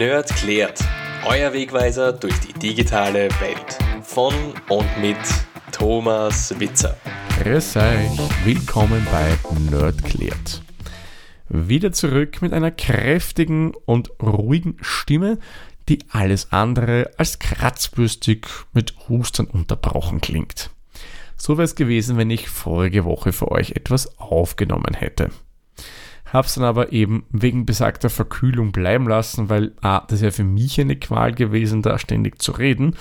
Nerd 0.00 0.34
klärt. 0.34 0.80
Euer 1.26 1.52
Wegweiser 1.52 2.14
durch 2.14 2.40
die 2.40 2.54
digitale 2.54 3.28
Welt. 3.38 3.78
Von 4.02 4.32
und 4.70 4.88
mit 4.98 5.18
Thomas 5.72 6.58
Witzer. 6.58 6.96
Grüß 7.42 7.76
euch, 7.76 8.46
willkommen 8.46 9.06
bei 9.12 9.36
Nerd 9.70 10.02
klärt. 10.02 10.62
Wieder 11.50 11.92
zurück 11.92 12.40
mit 12.40 12.54
einer 12.54 12.70
kräftigen 12.70 13.74
und 13.84 14.10
ruhigen 14.22 14.78
Stimme, 14.80 15.38
die 15.90 15.98
alles 16.08 16.50
andere 16.50 17.10
als 17.18 17.38
kratzbürstig 17.38 18.46
mit 18.72 18.94
Hustern 19.10 19.48
unterbrochen 19.48 20.22
klingt. 20.22 20.70
So 21.36 21.58
wäre 21.58 21.66
es 21.66 21.74
gewesen, 21.74 22.16
wenn 22.16 22.30
ich 22.30 22.48
vorige 22.48 23.04
Woche 23.04 23.34
für 23.34 23.52
euch 23.52 23.72
etwas 23.72 24.18
aufgenommen 24.18 24.94
hätte. 24.94 25.28
Hab's 26.32 26.54
dann 26.54 26.64
aber 26.64 26.92
eben 26.92 27.24
wegen 27.30 27.66
besagter 27.66 28.10
Verkühlung 28.10 28.72
bleiben 28.72 29.08
lassen, 29.08 29.48
weil 29.48 29.72
A, 29.80 30.00
das 30.06 30.20
ja 30.20 30.30
für 30.30 30.44
mich 30.44 30.80
eine 30.80 30.96
Qual 30.96 31.32
gewesen, 31.32 31.82
da 31.82 31.98
ständig 31.98 32.40
zu 32.40 32.52
reden. 32.52 32.96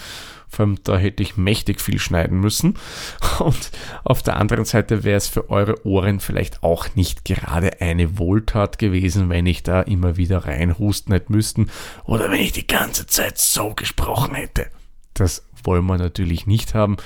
Vor 0.47 0.65
allem 0.65 0.77
da 0.83 0.97
hätte 0.97 1.21
ich 1.21 1.37
mächtig 1.37 1.79
viel 1.79 1.99
schneiden 1.99 2.39
müssen. 2.39 2.73
Und 3.39 3.71
auf 4.03 4.23
der 4.23 4.37
anderen 4.37 4.65
Seite 4.65 5.03
wäre 5.03 5.17
es 5.17 5.27
für 5.27 5.49
eure 5.49 5.85
Ohren 5.85 6.19
vielleicht 6.19 6.63
auch 6.63 6.87
nicht 6.95 7.23
gerade 7.23 7.81
eine 7.81 8.17
Wohltat 8.17 8.79
gewesen, 8.79 9.29
wenn 9.29 9.45
ich 9.45 9.61
da 9.61 9.81
immer 9.81 10.17
wieder 10.17 10.45
reinhusten 10.45 11.13
hätte 11.13 11.31
müssten 11.31 11.69
oder 12.05 12.31
wenn 12.31 12.41
ich 12.41 12.51
die 12.51 12.67
ganze 12.67 13.05
Zeit 13.05 13.37
so 13.37 13.75
gesprochen 13.75 14.33
hätte. 14.33 14.67
Das 15.13 15.45
wollen 15.63 15.85
wir 15.85 15.97
natürlich 15.97 16.47
nicht 16.47 16.73
haben. 16.73 16.97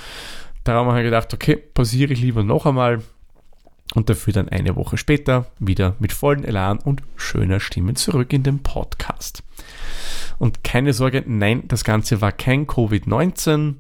Darum 0.64 0.88
habe 0.88 1.00
ich 1.00 1.06
gedacht, 1.06 1.34
okay, 1.34 1.58
pausiere 1.58 2.14
ich 2.14 2.22
lieber 2.22 2.44
noch 2.44 2.66
einmal, 2.66 3.02
und 3.94 4.10
dafür 4.10 4.34
dann 4.34 4.50
eine 4.50 4.76
Woche 4.76 4.98
später 4.98 5.48
wieder 5.60 5.96
mit 6.00 6.14
vollen 6.14 6.44
Elan 6.44 6.80
und 6.80 7.04
schöner 7.16 7.60
Stimme 7.60 7.94
zurück 7.94 8.34
in 8.34 8.44
den 8.44 8.64
Podcast. 8.64 9.44
Und 10.40 10.64
keine 10.64 10.94
Sorge, 10.94 11.24
nein, 11.26 11.64
das 11.68 11.84
Ganze 11.84 12.22
war 12.22 12.32
kein 12.32 12.66
Covid-19. 12.66 13.76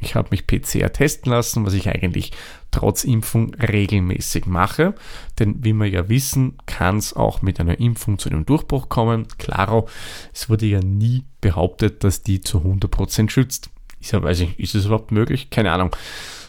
Ich 0.00 0.14
habe 0.14 0.28
mich 0.32 0.46
PCR 0.46 0.92
testen 0.92 1.32
lassen, 1.32 1.64
was 1.64 1.72
ich 1.72 1.88
eigentlich 1.88 2.32
trotz 2.70 3.04
Impfung 3.04 3.54
regelmäßig 3.54 4.46
mache. 4.46 4.94
Denn 5.38 5.64
wie 5.64 5.72
wir 5.72 5.86
ja 5.86 6.08
wissen, 6.08 6.58
kann 6.66 6.98
es 6.98 7.14
auch 7.14 7.40
mit 7.40 7.60
einer 7.60 7.80
Impfung 7.80 8.18
zu 8.18 8.28
einem 8.28 8.44
Durchbruch 8.44 8.88
kommen. 8.88 9.28
Klaro, 9.38 9.88
es 10.32 10.50
wurde 10.50 10.66
ja 10.66 10.80
nie 10.80 11.24
behauptet, 11.40 12.04
dass 12.04 12.22
die 12.22 12.40
zu 12.40 12.58
100% 12.58 13.30
schützt. 13.30 13.70
Ja, 14.00 14.22
weiß 14.22 14.40
ich, 14.40 14.58
ist 14.58 14.74
es 14.74 14.86
überhaupt 14.86 15.12
möglich? 15.12 15.48
Keine 15.48 15.72
Ahnung. 15.72 15.96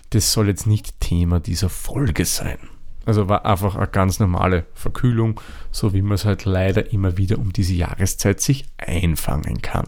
Das 0.10 0.34
soll 0.34 0.48
jetzt 0.48 0.68
nicht 0.68 1.00
Thema 1.00 1.40
dieser 1.40 1.70
Folge 1.70 2.26
sein. 2.26 2.58
Also 3.06 3.30
war 3.30 3.46
einfach 3.46 3.76
eine 3.76 3.88
ganz 3.88 4.20
normale 4.20 4.66
Verkühlung, 4.74 5.40
so 5.72 5.94
wie 5.94 6.02
man 6.02 6.14
es 6.14 6.26
halt 6.26 6.46
leider 6.46 6.92
immer 6.92 7.18
wieder 7.18 7.38
um 7.38 7.54
diese 7.54 7.74
Jahreszeit 7.74 8.42
sich 8.42 8.66
einfangen 8.78 9.62
kann. 9.62 9.88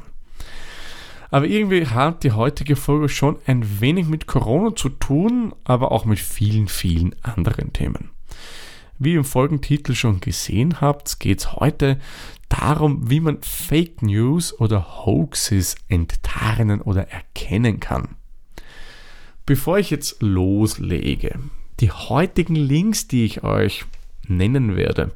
Aber 1.30 1.46
irgendwie 1.46 1.86
hat 1.86 2.24
die 2.24 2.32
heutige 2.32 2.76
Folge 2.76 3.10
schon 3.10 3.38
ein 3.46 3.82
wenig 3.82 4.08
mit 4.08 4.28
Corona 4.28 4.76
zu 4.76 4.90
tun, 4.90 5.54
aber 5.66 5.92
auch 5.92 6.06
mit 6.06 6.20
vielen, 6.20 6.68
vielen 6.68 7.16
anderen 7.24 7.74
Themen. 7.74 8.12
Wie 9.00 9.12
ihr 9.12 9.20
im 9.20 9.26
Folgentitel 9.26 9.94
schon 9.94 10.22
gesehen 10.22 10.82
habt, 10.82 11.20
geht 11.20 11.40
es 11.40 11.54
heute 11.54 12.00
darum, 12.50 13.10
wie 13.10 13.20
man 13.20 13.40
Fake 13.42 14.02
News 14.02 14.58
oder 14.60 15.06
Hoaxes 15.06 15.76
enttarnen 15.88 16.82
oder 16.82 17.10
erkennen 17.10 17.80
kann. 17.80 18.16
Bevor 19.46 19.78
ich 19.78 19.92
jetzt 19.92 20.22
loslege, 20.22 21.40
die 21.80 21.92
heutigen 21.92 22.56
Links, 22.56 23.08
die 23.08 23.26
ich 23.26 23.44
euch 23.44 23.86
nennen 24.28 24.76
werde, 24.76 25.12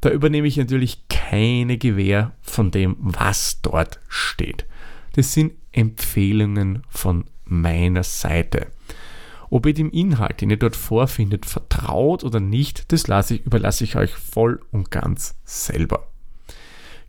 da 0.00 0.10
übernehme 0.10 0.48
ich 0.48 0.56
natürlich 0.56 1.08
keine 1.08 1.76
Gewähr 1.76 2.32
von 2.40 2.70
dem, 2.70 2.96
was 2.98 3.60
dort 3.60 4.00
steht. 4.08 4.66
Das 5.14 5.32
sind 5.32 5.52
Empfehlungen 5.72 6.82
von 6.88 7.24
meiner 7.44 8.02
Seite. 8.02 8.68
Ob 9.50 9.66
ihr 9.66 9.74
dem 9.74 9.90
Inhalt, 9.90 10.40
den 10.40 10.50
ihr 10.50 10.56
dort 10.56 10.76
vorfindet, 10.76 11.44
vertraut 11.44 12.22
oder 12.22 12.40
nicht, 12.40 12.92
das 12.92 13.30
ich, 13.30 13.44
überlasse 13.44 13.84
ich 13.84 13.96
euch 13.96 14.12
voll 14.12 14.60
und 14.70 14.90
ganz 14.90 15.34
selber. 15.44 16.08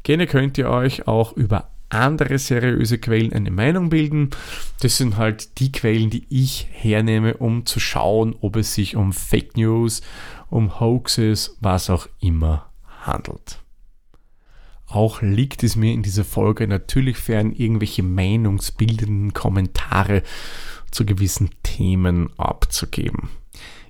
Gerne 0.03 0.25
könnt 0.25 0.57
ihr 0.57 0.69
euch 0.69 1.07
auch 1.07 1.33
über 1.33 1.70
andere 1.93 2.39
seriöse 2.39 2.97
Quellen 2.97 3.33
eine 3.33 3.51
Meinung 3.51 3.89
bilden. 3.89 4.29
Das 4.81 4.97
sind 4.97 5.17
halt 5.17 5.59
die 5.59 5.71
Quellen, 5.71 6.09
die 6.09 6.25
ich 6.29 6.67
hernehme, 6.71 7.37
um 7.37 7.65
zu 7.65 7.79
schauen, 7.79 8.35
ob 8.41 8.55
es 8.55 8.73
sich 8.73 8.95
um 8.95 9.13
Fake 9.13 9.57
News, 9.57 10.01
um 10.49 10.79
Hoaxes, 10.79 11.57
was 11.59 11.89
auch 11.89 12.07
immer 12.19 12.69
handelt. 13.01 13.59
Auch 14.87 15.21
liegt 15.21 15.63
es 15.63 15.75
mir 15.75 15.93
in 15.93 16.03
dieser 16.03 16.25
Folge 16.25 16.67
natürlich 16.67 17.17
fern, 17.17 17.53
irgendwelche 17.53 18.03
meinungsbildenden 18.03 19.33
Kommentare 19.33 20.21
zu 20.91 21.05
gewissen 21.05 21.49
Themen 21.63 22.29
abzugeben. 22.37 23.29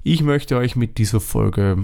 Ich 0.03 0.21
möchte 0.21 0.57
euch 0.57 0.75
mit 0.75 0.99
dieser 0.99 1.19
Folge 1.19 1.77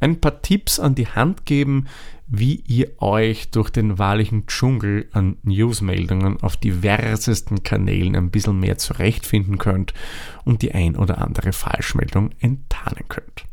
ein 0.00 0.20
paar 0.20 0.42
Tipps 0.42 0.78
an 0.78 0.94
die 0.94 1.08
Hand 1.08 1.46
geben, 1.46 1.86
wie 2.26 2.62
ihr 2.66 3.00
euch 3.00 3.50
durch 3.50 3.70
den 3.70 3.98
wahrlichen 3.98 4.46
Dschungel 4.46 5.08
an 5.12 5.38
Newsmeldungen 5.42 6.40
auf 6.42 6.56
diversesten 6.56 7.62
Kanälen 7.62 8.14
ein 8.16 8.30
bisschen 8.30 8.60
mehr 8.60 8.76
zurechtfinden 8.76 9.58
könnt 9.58 9.94
und 10.44 10.60
die 10.62 10.72
ein 10.72 10.94
oder 10.94 11.18
andere 11.18 11.52
Falschmeldung 11.52 12.30
enttarnen 12.38 13.08
könnt. 13.08 13.44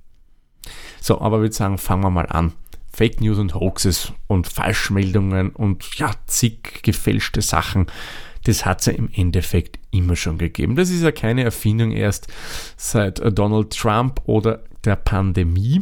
So, 1.00 1.22
aber 1.22 1.38
ich 1.38 1.42
würde 1.42 1.56
sagen, 1.56 1.78
fangen 1.78 2.04
wir 2.04 2.10
mal 2.10 2.28
an. 2.28 2.54
Fake 2.92 3.22
News 3.22 3.38
und 3.40 3.56
Hoaxes 3.56 4.14
und 4.28 4.48
Falschmeldungen 4.48 5.52
und 5.52 5.98
ja, 5.98 6.12
zig 6.28 6.82
gefälschte 6.82 7.42
Sachen, 7.42 7.88
das 8.46 8.66
hat 8.66 8.80
es 8.80 8.86
ja 8.88 8.94
im 8.94 9.10
Endeffekt 9.14 9.80
immer 9.92 10.16
schon 10.16 10.38
gegeben. 10.38 10.76
Das 10.76 10.90
ist 10.90 11.02
ja 11.02 11.12
keine 11.12 11.44
Erfindung 11.44 11.92
erst 11.92 12.28
seit 12.78 13.22
Donald 13.38 13.76
Trump 13.76 14.22
oder 14.26 14.64
der 14.84 14.96
Pandemie. 14.96 15.82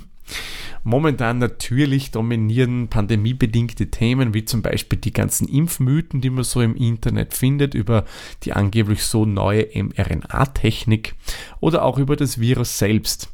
Momentan 0.84 1.38
natürlich 1.38 2.12
dominieren 2.12 2.90
pandemiebedingte 2.90 3.90
Themen 3.90 4.34
wie 4.34 4.44
zum 4.44 4.62
Beispiel 4.62 5.00
die 5.00 5.14
ganzen 5.14 5.48
Impfmythen, 5.48 6.20
die 6.20 6.30
man 6.30 6.44
so 6.44 6.62
im 6.62 6.76
Internet 6.76 7.34
findet, 7.34 7.74
über 7.74 8.04
die 8.44 8.52
angeblich 8.52 9.04
so 9.04 9.26
neue 9.26 9.68
mRNA-Technik 9.74 11.16
oder 11.62 11.84
auch 11.84 11.98
über 11.98 12.18
das 12.18 12.40
Virus 12.40 12.78
selbst. 12.78 13.30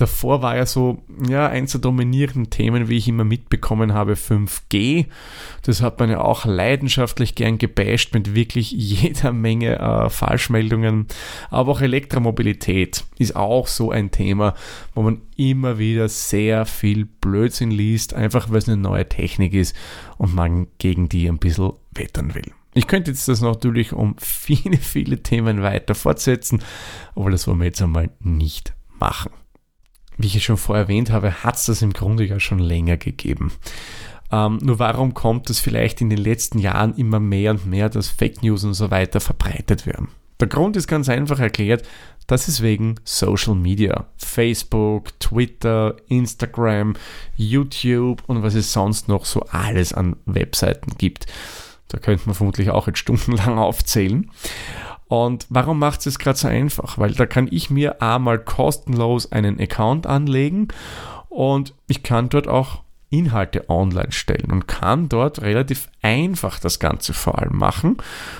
Davor 0.00 0.40
war 0.40 0.56
ja 0.56 0.64
so, 0.64 1.02
ja, 1.28 1.46
eins 1.46 1.72
der 1.72 1.82
dominierenden 1.82 2.48
Themen, 2.48 2.88
wie 2.88 2.96
ich 2.96 3.06
immer 3.06 3.24
mitbekommen 3.24 3.92
habe, 3.92 4.14
5G. 4.14 5.04
Das 5.60 5.82
hat 5.82 6.00
man 6.00 6.08
ja 6.08 6.22
auch 6.22 6.46
leidenschaftlich 6.46 7.34
gern 7.34 7.58
gebasht 7.58 8.14
mit 8.14 8.34
wirklich 8.34 8.70
jeder 8.70 9.34
Menge 9.34 9.78
äh, 9.78 10.08
Falschmeldungen. 10.08 11.06
Aber 11.50 11.72
auch 11.72 11.82
Elektromobilität 11.82 13.04
ist 13.18 13.36
auch 13.36 13.66
so 13.66 13.90
ein 13.90 14.10
Thema, 14.10 14.54
wo 14.94 15.02
man 15.02 15.20
immer 15.36 15.78
wieder 15.78 16.08
sehr 16.08 16.64
viel 16.64 17.04
Blödsinn 17.04 17.70
liest, 17.70 18.14
einfach 18.14 18.48
weil 18.48 18.56
es 18.56 18.68
eine 18.68 18.78
neue 18.78 19.06
Technik 19.06 19.52
ist 19.52 19.76
und 20.16 20.34
man 20.34 20.68
gegen 20.78 21.10
die 21.10 21.28
ein 21.28 21.36
bisschen 21.36 21.74
wettern 21.92 22.34
will. 22.34 22.52
Ich 22.72 22.86
könnte 22.86 23.10
jetzt 23.10 23.28
das 23.28 23.42
natürlich 23.42 23.92
um 23.92 24.16
viele, 24.18 24.78
viele 24.78 25.22
Themen 25.22 25.60
weiter 25.60 25.94
fortsetzen, 25.94 26.62
aber 27.14 27.30
das 27.30 27.46
wollen 27.46 27.58
wir 27.58 27.66
jetzt 27.66 27.82
einmal 27.82 28.08
nicht 28.20 28.72
machen 28.98 29.32
wie 30.22 30.26
ich 30.26 30.44
schon 30.44 30.56
vorher 30.56 30.84
erwähnt 30.84 31.10
habe, 31.10 31.44
hat 31.44 31.56
es 31.56 31.66
das 31.66 31.82
im 31.82 31.92
Grunde 31.92 32.24
ja 32.24 32.40
schon 32.40 32.58
länger 32.58 32.96
gegeben. 32.96 33.52
Ähm, 34.32 34.58
nur 34.62 34.78
warum 34.78 35.14
kommt 35.14 35.50
es 35.50 35.58
vielleicht 35.58 36.00
in 36.00 36.10
den 36.10 36.18
letzten 36.18 36.58
Jahren 36.58 36.94
immer 36.94 37.20
mehr 37.20 37.52
und 37.52 37.66
mehr, 37.66 37.88
dass 37.88 38.08
Fake 38.08 38.42
News 38.42 38.64
und 38.64 38.74
so 38.74 38.90
weiter 38.90 39.20
verbreitet 39.20 39.86
werden? 39.86 40.08
Der 40.38 40.48
Grund 40.48 40.76
ist 40.76 40.86
ganz 40.86 41.08
einfach 41.08 41.38
erklärt, 41.38 41.86
das 42.26 42.48
ist 42.48 42.62
wegen 42.62 42.94
Social 43.04 43.54
Media. 43.54 44.06
Facebook, 44.16 45.18
Twitter, 45.20 45.96
Instagram, 46.08 46.94
YouTube 47.36 48.22
und 48.26 48.42
was 48.42 48.54
es 48.54 48.72
sonst 48.72 49.08
noch 49.08 49.24
so 49.24 49.40
alles 49.50 49.92
an 49.92 50.16
Webseiten 50.24 50.92
gibt. 50.96 51.26
Da 51.88 51.98
könnte 51.98 52.26
man 52.26 52.34
vermutlich 52.34 52.70
auch 52.70 52.86
jetzt 52.86 53.00
stundenlang 53.00 53.58
aufzählen. 53.58 54.30
Und 55.10 55.46
warum 55.48 55.80
macht 55.80 56.06
es 56.06 56.20
gerade 56.20 56.38
so 56.38 56.46
einfach? 56.46 56.96
Weil 56.96 57.10
da 57.10 57.26
kann 57.26 57.48
ich 57.50 57.68
mir 57.68 58.00
einmal 58.00 58.38
kostenlos 58.38 59.32
einen 59.32 59.58
Account 59.58 60.06
anlegen 60.06 60.68
und 61.28 61.74
ich 61.88 62.04
kann 62.04 62.28
dort 62.28 62.46
auch 62.46 62.84
Inhalte 63.08 63.68
online 63.68 64.12
stellen 64.12 64.52
und 64.52 64.68
kann 64.68 65.08
dort 65.08 65.42
relativ 65.42 65.88
einfach 66.00 66.60
das 66.60 66.78
Ganze 66.78 67.12
vor 67.12 67.40
allem 67.40 67.56
machen 67.56 67.96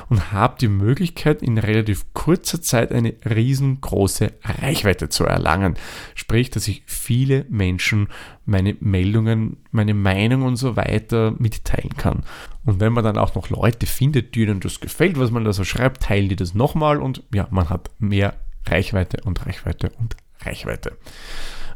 und 0.08 0.30
habe 0.30 0.58
die 0.60 0.68
Möglichkeit 0.68 1.42
in 1.42 1.58
relativ 1.58 2.04
kurzer 2.14 2.62
Zeit 2.62 2.92
eine 2.92 3.14
riesengroße 3.28 4.32
Reichweite 4.44 5.08
zu 5.08 5.24
erlangen. 5.24 5.74
Sprich, 6.14 6.50
dass 6.50 6.68
ich 6.68 6.84
viele 6.86 7.46
Menschen 7.48 8.06
meine 8.46 8.76
Meldungen, 8.78 9.56
meine 9.72 9.94
Meinung 9.94 10.42
und 10.42 10.54
so 10.54 10.76
weiter 10.76 11.34
mitteilen 11.36 11.96
kann. 11.96 12.22
Und 12.64 12.80
wenn 12.80 12.92
man 12.92 13.04
dann 13.04 13.18
auch 13.18 13.34
noch 13.34 13.48
Leute 13.48 13.86
findet, 13.86 14.34
die 14.34 14.42
ihnen 14.42 14.60
das 14.60 14.80
gefällt, 14.80 15.18
was 15.18 15.30
man 15.30 15.44
da 15.44 15.52
so 15.52 15.64
schreibt, 15.64 16.02
teilen 16.02 16.28
die 16.28 16.36
das 16.36 16.54
nochmal 16.54 17.00
und 17.00 17.22
ja, 17.34 17.48
man 17.50 17.70
hat 17.70 17.90
mehr 17.98 18.34
Reichweite 18.66 19.22
und 19.24 19.46
Reichweite 19.46 19.90
und 19.98 20.16
Reichweite. 20.42 20.96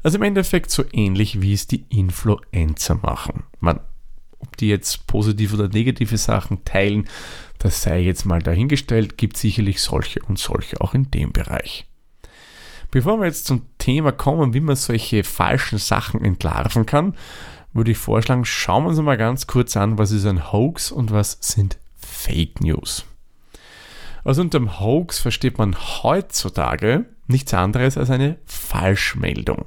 Also 0.02 0.18
im 0.18 0.22
Endeffekt 0.22 0.70
so 0.70 0.84
ähnlich 0.92 1.40
wie 1.40 1.54
es 1.54 1.66
die 1.66 1.86
Influencer 1.88 2.96
machen. 2.96 3.44
Man 3.60 3.80
ob 4.44 4.56
die 4.58 4.68
jetzt 4.68 5.06
positive 5.06 5.54
oder 5.54 5.68
negative 5.68 6.18
Sachen 6.18 6.64
teilen, 6.64 7.08
das 7.58 7.82
sei 7.82 8.00
jetzt 8.00 8.26
mal 8.26 8.42
dahingestellt, 8.42 9.16
gibt 9.16 9.38
sicherlich 9.38 9.80
solche 9.80 10.20
und 10.20 10.38
solche 10.38 10.80
auch 10.80 10.92
in 10.92 11.10
dem 11.10 11.32
Bereich. 11.32 11.86
Bevor 12.90 13.18
wir 13.18 13.26
jetzt 13.26 13.46
zum 13.46 13.62
Thema 13.78 14.12
kommen, 14.12 14.54
wie 14.54 14.60
man 14.60 14.76
solche 14.76 15.24
falschen 15.24 15.78
Sachen 15.78 16.22
entlarven 16.22 16.86
kann, 16.86 17.16
würde 17.74 17.90
ich 17.90 17.98
vorschlagen, 17.98 18.44
schauen 18.44 18.84
wir 18.84 18.88
uns 18.88 19.00
mal 19.00 19.18
ganz 19.18 19.46
kurz 19.46 19.76
an, 19.76 19.98
was 19.98 20.10
ist 20.10 20.26
ein 20.26 20.52
Hoax 20.52 20.90
und 20.90 21.10
was 21.10 21.38
sind 21.40 21.78
Fake 21.96 22.60
News. 22.60 23.04
Also 24.24 24.40
unter 24.40 24.58
dem 24.58 24.80
Hoax 24.80 25.18
versteht 25.18 25.58
man 25.58 25.76
heutzutage 25.76 27.04
nichts 27.26 27.52
anderes 27.52 27.98
als 27.98 28.10
eine 28.10 28.38
Falschmeldung. 28.46 29.66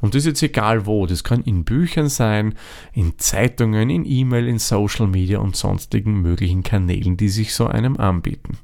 Und 0.00 0.14
das 0.14 0.22
ist 0.22 0.26
jetzt 0.26 0.42
egal 0.42 0.84
wo. 0.84 1.06
Das 1.06 1.22
kann 1.22 1.42
in 1.42 1.64
Büchern 1.64 2.08
sein, 2.08 2.54
in 2.92 3.18
Zeitungen, 3.18 3.88
in 3.88 4.04
E-Mail, 4.04 4.48
in 4.48 4.58
Social 4.58 5.06
Media 5.06 5.38
und 5.38 5.56
sonstigen 5.56 6.20
möglichen 6.20 6.64
Kanälen, 6.64 7.16
die 7.16 7.28
sich 7.28 7.54
so 7.54 7.68
einem 7.68 7.96
anbieten. 7.96 8.58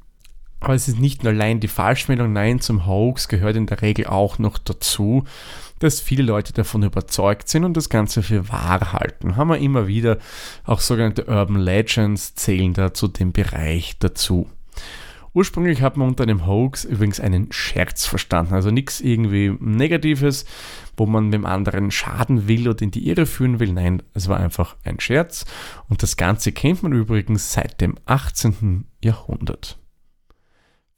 Aber 0.61 0.75
es 0.75 0.89
ist 0.89 0.99
nicht 0.99 1.23
nur 1.23 1.33
allein 1.33 1.61
die 1.61 1.69
Falschmeldung, 1.69 2.33
nein, 2.33 2.61
zum 2.61 2.87
Hoax 2.87 3.29
gehört 3.29 3.57
in 3.57 3.67
der 3.67 3.81
Regel 3.81 4.07
auch 4.07 4.39
noch 4.39 4.59
dazu, 4.59 5.25
dass 5.79 6.01
viele 6.01 6.25
Leute 6.25 6.53
davon 6.53 6.83
überzeugt 6.83 7.49
sind 7.49 7.65
und 7.65 7.77
das 7.77 7.89
Ganze 7.89 8.23
für 8.23 8.49
wahr 8.49 8.93
halten. 8.93 9.37
Haben 9.37 9.51
wir 9.51 9.59
immer 9.59 9.87
wieder, 9.87 10.19
auch 10.65 10.81
sogenannte 10.81 11.27
Urban 11.27 11.61
Legends 11.61 12.35
zählen 12.35 12.75
da 12.75 12.93
zu 12.93 13.07
dem 13.07 13.33
Bereich 13.33 13.99
dazu. 14.01 14.49
Ursprünglich 15.35 15.83
hat 15.83 15.97
man 15.97 16.09
unter 16.09 16.25
einem 16.25 16.47
Hoax 16.47 16.85
übrigens 16.85 17.21
einen 17.21 17.53
Scherz 17.53 18.07
verstanden, 18.07 18.55
also 18.55 18.73
nichts 18.73 19.01
irgendwie 19.01 19.55
Negatives, 19.61 20.47
wo 20.97 21.07
man 21.07 21.31
dem 21.31 21.47
anderen 21.47 21.93
schaden 21.93 22.49
will 22.49 22.69
oder 22.69 22.83
in 22.83 22.91
die 22.91 23.07
Irre 23.07 23.27
führen 23.27 23.61
will. 23.61 23.73
Nein, 23.73 24.03
es 24.15 24.27
war 24.27 24.41
einfach 24.41 24.75
ein 24.83 24.99
Scherz 24.99 25.45
und 25.89 26.03
das 26.03 26.17
Ganze 26.17 26.51
kennt 26.51 26.83
man 26.83 26.93
übrigens 26.93 27.53
seit 27.53 27.81
dem 27.81 27.97
18. 28.07 28.87
Jahrhundert. 29.05 29.79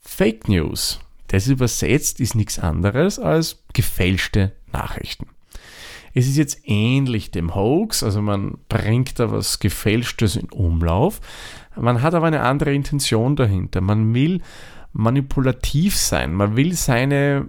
Fake 0.00 0.48
News, 0.48 1.00
das 1.28 1.46
übersetzt 1.46 2.20
ist 2.20 2.34
nichts 2.34 2.58
anderes 2.58 3.18
als 3.18 3.62
gefälschte 3.72 4.52
Nachrichten. 4.72 5.26
Es 6.12 6.26
ist 6.26 6.36
jetzt 6.36 6.62
ähnlich 6.64 7.30
dem 7.30 7.54
Hoax, 7.54 8.02
also 8.02 8.20
man 8.20 8.58
bringt 8.68 9.18
da 9.20 9.30
was 9.30 9.60
Gefälschtes 9.60 10.36
in 10.36 10.48
Umlauf. 10.50 11.20
Man 11.76 12.02
hat 12.02 12.14
aber 12.14 12.26
eine 12.26 12.42
andere 12.42 12.74
Intention 12.74 13.36
dahinter. 13.36 13.80
Man 13.80 14.12
will 14.12 14.40
manipulativ 14.92 15.96
sein. 15.96 16.34
Man 16.34 16.56
will 16.56 16.72
seine 16.74 17.46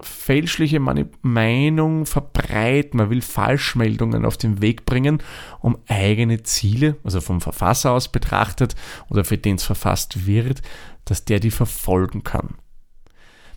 fälschliche 0.00 0.78
Meinung 0.80 2.06
verbreiten, 2.06 2.98
man 2.98 3.10
will 3.10 3.22
Falschmeldungen 3.22 4.24
auf 4.24 4.36
den 4.36 4.60
Weg 4.60 4.84
bringen, 4.84 5.22
um 5.60 5.78
eigene 5.88 6.42
Ziele, 6.42 6.96
also 7.02 7.20
vom 7.20 7.40
Verfasser 7.40 7.92
aus 7.92 8.08
betrachtet 8.08 8.76
oder 9.08 9.24
für 9.24 9.38
den 9.38 9.56
es 9.56 9.64
verfasst 9.64 10.26
wird, 10.26 10.62
dass 11.06 11.24
der 11.24 11.40
die 11.40 11.50
verfolgen 11.50 12.24
kann. 12.24 12.56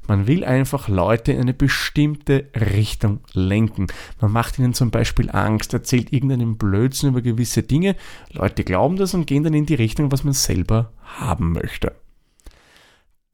Man 0.07 0.25
will 0.25 0.43
einfach 0.43 0.87
Leute 0.87 1.33
in 1.33 1.41
eine 1.41 1.53
bestimmte 1.53 2.49
Richtung 2.55 3.19
lenken. 3.33 3.85
Man 4.19 4.31
macht 4.31 4.57
ihnen 4.57 4.73
zum 4.73 4.89
Beispiel 4.89 5.29
Angst, 5.29 5.71
erzählt 5.71 6.11
irgendeinen 6.11 6.57
Blödsinn 6.57 7.09
über 7.09 7.21
gewisse 7.21 7.61
Dinge. 7.61 7.95
Leute 8.31 8.63
glauben 8.63 8.95
das 8.95 9.13
und 9.13 9.27
gehen 9.27 9.43
dann 9.43 9.53
in 9.53 9.67
die 9.67 9.75
Richtung, 9.75 10.11
was 10.11 10.23
man 10.23 10.33
selber 10.33 10.93
haben 11.03 11.51
möchte. 11.51 11.95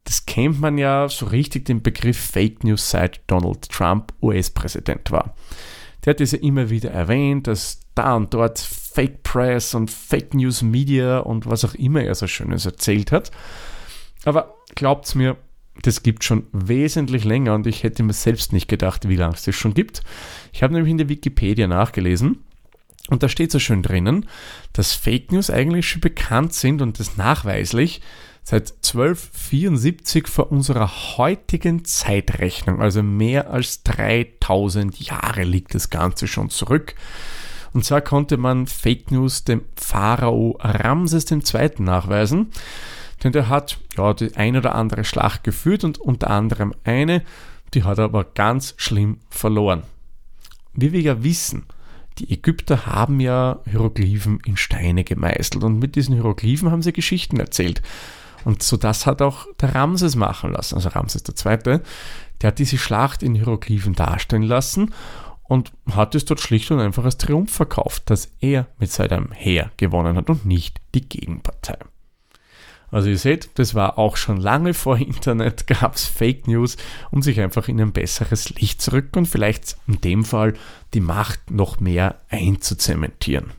Das 0.05 0.25
kennt 0.25 0.61
man 0.61 0.77
ja 0.77 1.09
so 1.09 1.25
richtig 1.25 1.65
den 1.65 1.81
Begriff 1.81 2.17
Fake 2.17 2.63
News 2.63 2.89
seit 2.89 3.21
Donald 3.27 3.69
Trump 3.69 4.13
US-Präsident 4.21 5.11
war. 5.11 5.35
Der 6.05 6.11
hat 6.11 6.21
es 6.21 6.31
ja 6.31 6.39
immer 6.39 6.69
wieder 6.69 6.91
erwähnt, 6.91 7.47
dass 7.47 7.79
da 7.95 8.15
und 8.15 8.33
dort 8.33 8.59
Fake 8.59 9.23
Press 9.23 9.73
und 9.73 9.89
Fake 9.89 10.33
News 10.33 10.61
Media 10.61 11.19
und 11.19 11.47
was 11.47 11.65
auch 11.65 11.73
immer 11.73 12.01
er 12.03 12.15
so 12.15 12.27
Schönes 12.27 12.65
erzählt 12.65 13.11
hat. 13.11 13.31
Aber 14.25 14.55
glaubt's 14.75 15.15
mir, 15.15 15.37
das 15.81 16.03
gibt 16.03 16.23
schon 16.23 16.47
wesentlich 16.51 17.25
länger 17.25 17.55
und 17.55 17.67
ich 17.67 17.83
hätte 17.83 18.03
mir 18.03 18.13
selbst 18.13 18.53
nicht 18.53 18.67
gedacht, 18.67 19.09
wie 19.09 19.15
lange 19.15 19.33
es 19.33 19.43
das 19.43 19.55
schon 19.55 19.73
gibt. 19.73 20.01
Ich 20.53 20.63
habe 20.63 20.73
nämlich 20.73 20.91
in 20.91 20.97
der 20.97 21.09
Wikipedia 21.09 21.67
nachgelesen 21.67 22.43
und 23.09 23.23
da 23.23 23.29
steht 23.29 23.51
so 23.51 23.59
schön 23.59 23.81
drinnen, 23.83 24.27
dass 24.73 24.93
Fake 24.93 25.31
News 25.31 25.49
eigentlich 25.49 25.87
schon 25.87 26.01
bekannt 26.01 26.53
sind 26.53 26.81
und 26.81 26.99
das 26.99 27.17
nachweislich 27.17 28.01
seit 28.47 28.73
1274 28.73 30.27
vor 30.27 30.51
unserer 30.51 31.17
heutigen 31.17 31.83
Zeitrechnung, 31.83 32.79
also 32.79 33.01
mehr 33.01 33.49
als 33.49 33.81
3000 33.83 34.99
Jahre 34.99 35.43
liegt 35.43 35.73
das 35.73 35.89
Ganze 35.89 36.27
schon 36.27 36.51
zurück. 36.51 36.93
Und 37.73 37.83
zwar 37.83 38.01
konnte 38.01 38.37
man 38.37 38.67
Fake 38.67 39.09
News 39.09 39.43
dem 39.43 39.63
Pharao 39.75 40.57
Ramses 40.61 41.29
II. 41.29 41.71
nachweisen, 41.79 42.51
denn 43.23 43.31
der 43.31 43.49
hat 43.49 43.79
ja 43.97 44.13
die 44.13 44.35
ein 44.35 44.55
oder 44.55 44.75
andere 44.75 45.05
Schlacht 45.05 45.43
geführt 45.43 45.83
und 45.83 45.97
unter 45.97 46.29
anderem 46.29 46.75
eine, 46.83 47.23
die 47.73 47.83
hat 47.83 47.97
er 47.97 48.05
aber 48.05 48.25
ganz 48.25 48.75
schlimm 48.77 49.17
verloren. 49.27 49.81
Wie 50.73 50.91
wir 50.91 51.01
ja 51.01 51.23
wissen, 51.23 51.65
die 52.19 52.31
Ägypter 52.31 52.85
haben 52.85 53.19
ja 53.19 53.59
Hieroglyphen 53.69 54.39
in 54.45 54.55
Steine 54.55 55.03
gemeißelt 55.03 55.63
und 55.63 55.79
mit 55.79 55.95
diesen 55.95 56.13
Hieroglyphen 56.13 56.69
haben 56.69 56.83
sie 56.83 56.93
Geschichten 56.93 57.39
erzählt. 57.39 57.81
Und 58.45 58.63
so 58.63 58.77
das 58.77 59.05
hat 59.05 59.21
auch 59.21 59.47
der 59.59 59.75
Ramses 59.75 60.15
machen 60.15 60.51
lassen, 60.53 60.75
also 60.75 60.89
Ramses 60.89 61.23
II., 61.27 61.79
der 62.41 62.47
hat 62.47 62.59
diese 62.59 62.77
Schlacht 62.77 63.23
in 63.23 63.33
Hieroglyphen 63.33 63.95
darstellen 63.95 64.43
lassen 64.43 64.93
und 65.43 65.71
hat 65.91 66.15
es 66.15 66.25
dort 66.25 66.39
schlicht 66.39 66.69
und 66.71 66.79
einfach 66.79 67.03
als 67.03 67.17
Triumph 67.17 67.51
verkauft, 67.51 68.09
dass 68.09 68.31
er 68.41 68.67
mit 68.77 68.91
seinem 68.91 69.31
Heer 69.31 69.71
gewonnen 69.77 70.15
hat 70.15 70.29
und 70.29 70.45
nicht 70.45 70.79
die 70.93 71.07
Gegenpartei. 71.07 71.77
Also 72.91 73.09
ihr 73.09 73.17
seht, 73.17 73.49
das 73.55 73.73
war 73.73 73.97
auch 73.97 74.15
schon 74.15 74.37
lange 74.37 74.73
vor 74.73 74.97
Internet, 74.97 75.65
gab 75.79 75.95
es 75.95 76.05
Fake 76.05 76.47
News, 76.47 76.77
um 77.09 77.21
sich 77.21 77.41
einfach 77.41 77.67
in 77.67 77.81
ein 77.81 77.93
besseres 77.93 78.49
Licht 78.51 78.81
zu 78.81 78.91
rücken 78.91 79.19
und 79.19 79.25
vielleicht 79.25 79.75
in 79.87 80.01
dem 80.01 80.23
Fall 80.23 80.53
die 80.93 81.01
Macht 81.01 81.51
noch 81.51 81.79
mehr 81.79 82.21
einzuzementieren. 82.29 83.51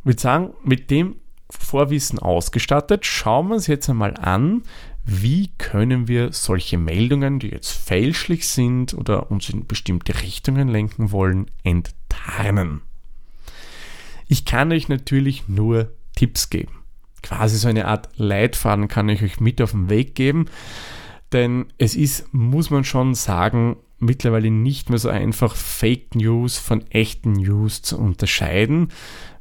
Ich 0.00 0.06
würde 0.06 0.20
sagen, 0.20 0.54
mit 0.64 0.90
dem 0.90 1.16
Vorwissen 1.50 2.18
ausgestattet. 2.18 3.06
Schauen 3.06 3.48
wir 3.48 3.54
uns 3.54 3.66
jetzt 3.66 3.88
einmal 3.88 4.16
an, 4.16 4.62
wie 5.04 5.50
können 5.58 6.08
wir 6.08 6.32
solche 6.32 6.78
Meldungen, 6.78 7.38
die 7.38 7.48
jetzt 7.48 7.70
fälschlich 7.70 8.48
sind 8.48 8.94
oder 8.94 9.30
uns 9.30 9.50
in 9.50 9.66
bestimmte 9.66 10.22
Richtungen 10.22 10.68
lenken 10.68 11.12
wollen, 11.12 11.50
enttarnen. 11.62 12.80
Ich 14.26 14.44
kann 14.44 14.72
euch 14.72 14.88
natürlich 14.88 15.48
nur 15.48 15.92
Tipps 16.16 16.48
geben. 16.48 16.82
Quasi 17.22 17.56
so 17.56 17.68
eine 17.68 17.86
Art 17.86 18.08
Leitfaden 18.16 18.88
kann 18.88 19.08
ich 19.08 19.22
euch 19.22 19.40
mit 19.40 19.60
auf 19.60 19.72
den 19.72 19.90
Weg 19.90 20.14
geben, 20.14 20.46
denn 21.32 21.66
es 21.78 21.94
ist, 21.96 22.32
muss 22.32 22.70
man 22.70 22.84
schon 22.84 23.14
sagen, 23.14 23.76
mittlerweile 23.98 24.50
nicht 24.50 24.90
mehr 24.90 24.98
so 24.98 25.08
einfach, 25.08 25.56
Fake 25.56 26.14
News 26.14 26.58
von 26.58 26.86
echten 26.90 27.32
News 27.32 27.82
zu 27.82 27.98
unterscheiden, 27.98 28.88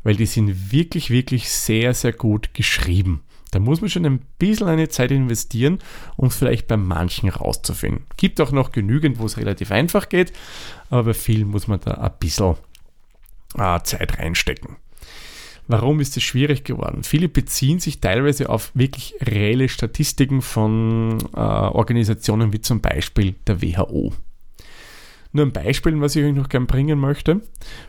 weil 0.04 0.16
die 0.16 0.26
sind 0.26 0.72
wirklich, 0.72 1.10
wirklich 1.10 1.50
sehr, 1.50 1.94
sehr 1.94 2.14
gut 2.14 2.54
geschrieben. 2.54 3.24
Da 3.52 3.60
muss 3.60 3.82
man 3.82 3.90
schon 3.90 4.06
ein 4.06 4.22
bisschen 4.40 4.68
eine 4.68 4.90
Zeit 4.90 5.12
investieren, 5.12 5.80
um 6.16 6.28
es 6.28 6.36
vielleicht 6.36 6.68
bei 6.68 6.78
manchen 6.78 7.30
rauszufinden. 7.30 8.06
Gibt 8.18 8.42
auch 8.42 8.52
noch 8.52 8.72
genügend, 8.72 9.20
wo 9.20 9.26
es 9.26 9.38
relativ 9.38 9.72
einfach 9.72 10.10
geht, 10.10 10.34
aber 10.90 11.04
bei 11.04 11.14
vielen 11.14 11.50
muss 11.50 11.68
man 11.68 11.80
da 11.80 11.92
ein 11.92 12.12
bisschen 12.20 12.56
äh, 13.56 13.80
Zeit 13.84 14.18
reinstecken. 14.18 14.78
Warum 15.68 16.00
ist 16.02 16.18
es 16.18 16.24
schwierig 16.24 16.66
geworden? 16.66 17.04
Viele 17.04 17.30
beziehen 17.30 17.80
sich 17.80 18.02
teilweise 18.02 18.50
auf 18.50 18.72
wirklich 18.74 19.16
reelle 19.22 19.70
Statistiken 19.70 20.42
von 20.42 21.20
äh, 21.34 21.40
Organisationen 21.40 22.52
wie 22.52 22.60
zum 22.60 22.82
Beispiel 22.82 23.36
der 23.48 23.62
WHO. 23.62 24.14
Nur 25.34 25.48
ein 25.48 25.52
Beispiel, 25.52 26.00
was 26.00 26.16
ich 26.16 26.24
euch 26.24 26.34
noch 26.34 26.48
gern 26.48 26.68
bringen 26.68 27.00
möchte. 27.00 27.42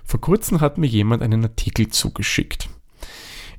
Vor 0.03 0.21
kurzem 0.21 0.61
hat 0.61 0.79
mir 0.79 0.87
jemand 0.87 1.23
einen 1.23 1.45
Artikel 1.45 1.89
zugeschickt. 1.89 2.71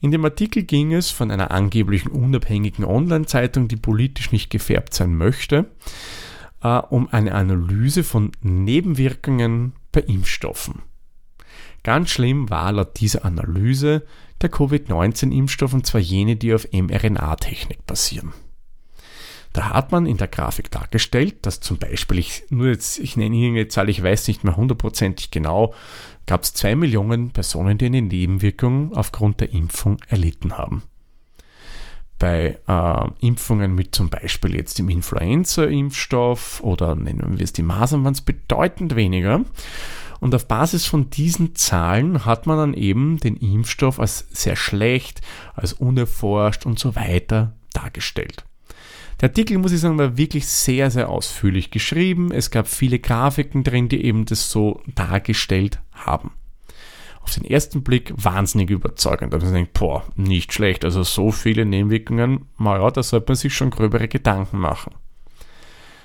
In 0.01 0.12
dem 0.12 0.25
Artikel 0.25 0.63
ging 0.63 0.92
es 0.92 1.12
von 1.12 1.32
einer 1.32 1.51
angeblichen 1.51 2.10
unabhängigen 2.10 2.84
Online-Zeitung, 2.84 3.68
die 3.68 3.75
politisch 3.75 4.32
nicht 4.32 4.50
gefärbt 4.50 4.94
sein 4.94 5.15
möchte, 5.15 5.72
äh, 6.62 6.77
um 6.77 7.08
eine 7.12 7.34
Analyse 7.34 8.04
von 8.04 8.32
Nebenwirkungen 8.42 9.74
bei 9.92 10.01
Impfstoffen. 10.01 10.82
Ganz 11.84 12.10
schlimm 12.10 12.50
war 12.50 12.72
laut 12.72 13.00
dieser 13.00 13.24
Analyse 13.24 14.04
der 14.42 14.50
Covid-19-Impfstoff 14.50 15.74
und 15.74 15.86
zwar 15.86 16.01
jene, 16.01 16.36
die 16.36 16.54
auf 16.54 16.68
mRNA-Technik 16.72 17.86
basieren. 17.86 18.34
Da 19.56 19.70
hat 19.70 19.94
man 19.94 20.06
in 20.06 20.18
der 20.18 20.28
Grafik 20.28 20.70
dargestellt, 20.70 21.46
dass 21.46 21.62
zum 21.62 21.78
Beispiel, 21.78 22.20
ich, 22.20 22.44
nur 22.50 22.68
jetzt, 22.68 23.00
ich 23.00 23.16
nenne 23.16 23.38
Ihnen 23.38 23.56
eine 23.56 23.70
Zahl, 23.70 23.88
ich 23.88 24.04
weiß 24.04 24.28
nicht 24.28 24.44
mehr 24.44 24.58
hundertprozentig 24.58 25.32
genau, 25.32 25.74
gab 26.26 26.44
es 26.44 26.54
zwei 26.54 26.76
Millionen 26.76 27.32
Personen, 27.32 27.78
die 27.78 27.86
eine 27.86 28.02
Nebenwirkung 28.02 28.92
aufgrund 28.94 29.40
der 29.40 29.54
Impfung 29.54 29.96
erlitten 30.10 30.58
haben. 30.58 30.84
Bei 32.20 32.60
äh, 32.68 33.26
Impfungen 33.26 33.76
mit 33.76 33.96
zum 33.96 34.10
Beispiel 34.10 34.56
jetzt 34.56 34.78
dem 34.78 34.90
Influenza-Impfstoff 34.90 36.60
oder 36.62 36.96
nennen 36.96 37.38
wir 37.38 37.44
es 37.46 37.54
die 37.54 37.64
Masern, 37.64 38.04
waren 38.04 38.12
es 38.12 38.22
bedeutend 38.22 38.98
weniger. 38.98 39.46
Und 40.20 40.36
auf 40.36 40.50
Basis 40.50 40.86
von 40.86 41.10
diesen 41.10 41.56
Zahlen 41.56 42.26
hat 42.26 42.46
man 42.46 42.58
dann 42.58 42.74
eben 42.74 43.22
den 43.22 43.38
Impfstoff 43.38 44.02
als 44.02 44.28
sehr 44.32 44.58
schlecht, 44.58 45.22
als 45.54 45.72
unerforscht 45.72 46.66
und 46.66 46.78
so 46.78 46.94
weiter 46.98 47.54
dargestellt. 47.72 48.44
Der 49.25 49.32
Artikel, 49.32 49.58
muss 49.58 49.72
ich 49.72 49.79
sagen, 49.79 49.98
war 49.98 50.17
wirklich 50.17 50.46
sehr, 50.46 50.91
sehr 50.91 51.10
ausführlich 51.10 51.72
geschrieben. 51.72 52.32
Es 52.32 52.51
gab 52.51 52.67
viele 52.67 53.00
Grafiken 53.00 53.63
drin, 53.63 53.89
die 53.89 54.05
eben 54.05 54.25
das 54.25 54.51
so 54.51 54.84
dargestellt 54.94 55.79
haben. 55.94 56.34
Auf 57.22 57.34
den 57.34 57.44
ersten 57.44 57.82
Blick 57.82 58.13
wahnsinnig 58.15 58.70
überzeugend. 58.70 59.34
Da 59.34 59.39
man 59.39 59.51
denkt, 59.51 59.74
boah, 59.74 60.05
nicht 60.15 60.53
schlecht. 60.53 60.86
Also 60.86 61.01
so 61.01 61.32
viele 61.32 61.65
Nebenwirkungen, 61.65 62.46
naja, 62.60 62.91
da 62.91 63.01
sollte 63.01 63.25
man 63.29 63.36
sich 63.36 63.51
schon 63.55 63.72
gröbere 63.72 64.08
Gedanken 64.08 64.60
machen. 64.60 64.94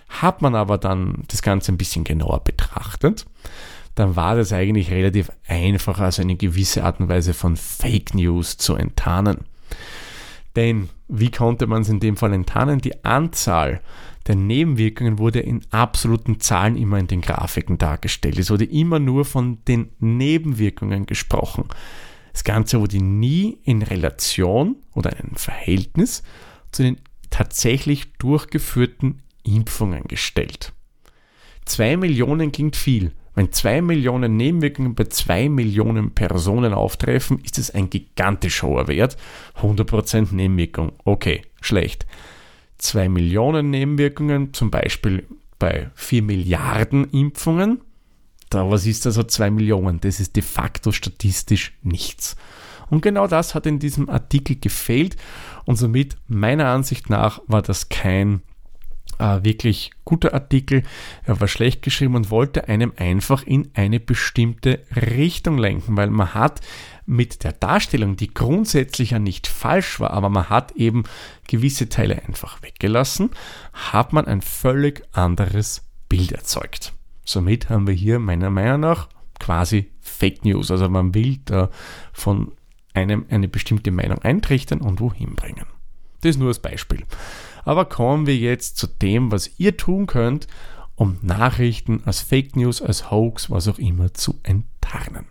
Hat 0.08 0.40
man 0.40 0.54
aber 0.54 0.78
dann 0.78 1.24
das 1.28 1.42
Ganze 1.42 1.72
ein 1.72 1.76
bisschen 1.76 2.04
genauer 2.04 2.42
betrachtet, 2.42 3.26
dann 3.96 4.16
war 4.16 4.34
das 4.34 4.50
eigentlich 4.50 4.90
relativ 4.90 5.30
einfach, 5.46 6.00
also 6.00 6.22
eine 6.22 6.36
gewisse 6.36 6.84
Art 6.84 7.00
und 7.00 7.10
Weise 7.10 7.34
von 7.34 7.58
Fake 7.58 8.14
News 8.14 8.56
zu 8.56 8.76
enttarnen. 8.76 9.44
Denn 10.56 10.88
wie 11.10 11.30
konnte 11.30 11.66
man 11.66 11.82
es 11.82 11.88
in 11.88 12.00
dem 12.00 12.16
Fall 12.16 12.32
enttarnen? 12.32 12.80
Die 12.80 13.04
Anzahl 13.04 13.80
der 14.26 14.36
Nebenwirkungen 14.36 15.18
wurde 15.18 15.40
in 15.40 15.62
absoluten 15.70 16.40
Zahlen 16.40 16.76
immer 16.76 16.98
in 16.98 17.08
den 17.08 17.20
Grafiken 17.20 17.78
dargestellt. 17.78 18.38
Es 18.38 18.50
wurde 18.50 18.64
immer 18.64 18.98
nur 18.98 19.24
von 19.24 19.58
den 19.66 19.90
Nebenwirkungen 19.98 21.06
gesprochen. 21.06 21.64
Das 22.32 22.44
Ganze 22.44 22.80
wurde 22.80 23.02
nie 23.02 23.58
in 23.64 23.82
Relation 23.82 24.76
oder 24.94 25.18
in 25.18 25.34
Verhältnis 25.34 26.22
zu 26.70 26.82
den 26.82 26.98
tatsächlich 27.30 28.12
durchgeführten 28.14 29.22
Impfungen 29.42 30.04
gestellt. 30.04 30.72
Zwei 31.64 31.96
Millionen 31.96 32.52
klingt 32.52 32.76
viel. 32.76 33.12
Wenn 33.34 33.52
zwei 33.52 33.80
Millionen 33.80 34.36
Nebenwirkungen 34.36 34.94
bei 34.94 35.04
zwei 35.04 35.48
Millionen 35.48 36.12
Personen 36.12 36.74
auftreffen, 36.74 37.38
ist 37.44 37.58
es 37.58 37.70
ein 37.70 37.90
gigantisch 37.90 38.62
hoher 38.62 38.88
Wert. 38.88 39.16
100% 39.60 40.34
Nebenwirkung. 40.34 40.92
Okay, 41.04 41.42
schlecht. 41.60 42.06
Zwei 42.78 43.08
Millionen 43.08 43.70
Nebenwirkungen, 43.70 44.52
zum 44.52 44.70
Beispiel 44.70 45.26
bei 45.58 45.90
4 45.94 46.22
Milliarden 46.22 47.10
Impfungen. 47.10 47.80
Da, 48.48 48.68
was 48.68 48.86
ist 48.86 49.06
also 49.06 49.22
2 49.22 49.50
Millionen? 49.50 50.00
Das 50.00 50.18
ist 50.18 50.34
de 50.34 50.42
facto 50.42 50.90
statistisch 50.90 51.72
nichts. 51.82 52.36
Und 52.88 53.02
genau 53.02 53.28
das 53.28 53.54
hat 53.54 53.66
in 53.66 53.78
diesem 53.78 54.10
Artikel 54.10 54.56
gefehlt 54.56 55.16
und 55.64 55.76
somit 55.76 56.16
meiner 56.26 56.66
Ansicht 56.66 57.08
nach 57.08 57.40
war 57.46 57.62
das 57.62 57.88
kein 57.88 58.42
äh, 59.20 59.44
wirklich 59.44 59.92
guter 60.04 60.34
Artikel. 60.34 60.82
Er 61.24 61.40
war 61.40 61.48
schlecht 61.48 61.82
geschrieben 61.82 62.16
und 62.16 62.30
wollte 62.30 62.68
einem 62.68 62.92
einfach 62.96 63.42
in 63.42 63.70
eine 63.74 64.00
bestimmte 64.00 64.80
Richtung 64.94 65.58
lenken, 65.58 65.96
weil 65.96 66.10
man 66.10 66.34
hat 66.34 66.60
mit 67.06 67.44
der 67.44 67.52
Darstellung, 67.52 68.16
die 68.16 68.32
grundsätzlich 68.32 69.10
ja 69.10 69.18
nicht 69.18 69.46
falsch 69.46 70.00
war, 70.00 70.10
aber 70.12 70.28
man 70.28 70.48
hat 70.48 70.72
eben 70.72 71.04
gewisse 71.46 71.88
Teile 71.88 72.22
einfach 72.26 72.62
weggelassen, 72.62 73.30
hat 73.72 74.12
man 74.12 74.26
ein 74.26 74.42
völlig 74.42 75.02
anderes 75.12 75.82
Bild 76.08 76.32
erzeugt. 76.32 76.92
Somit 77.24 77.68
haben 77.68 77.86
wir 77.86 77.94
hier 77.94 78.18
meiner 78.18 78.50
Meinung 78.50 78.80
nach 78.80 79.08
quasi 79.38 79.90
Fake 80.00 80.44
News. 80.44 80.70
Also 80.70 80.88
man 80.88 81.14
will 81.14 81.38
da 81.44 81.70
von 82.12 82.52
einem 82.94 83.26
eine 83.30 83.48
bestimmte 83.48 83.90
Meinung 83.90 84.18
eintrichtern 84.18 84.80
und 84.80 85.00
wohin 85.00 85.34
bringen. 85.34 85.66
Das 86.22 86.36
nur 86.36 86.48
als 86.48 86.58
Beispiel. 86.58 87.04
Aber 87.64 87.84
kommen 87.84 88.26
wir 88.26 88.36
jetzt 88.36 88.76
zu 88.76 88.86
dem, 88.86 89.32
was 89.32 89.58
ihr 89.58 89.76
tun 89.76 90.06
könnt, 90.06 90.46
um 90.94 91.18
Nachrichten 91.22 92.02
als 92.04 92.20
Fake 92.20 92.56
News, 92.56 92.82
als 92.82 93.10
Hoax, 93.10 93.50
was 93.50 93.68
auch 93.68 93.78
immer 93.78 94.12
zu 94.12 94.38
enttarnen. 94.42 95.26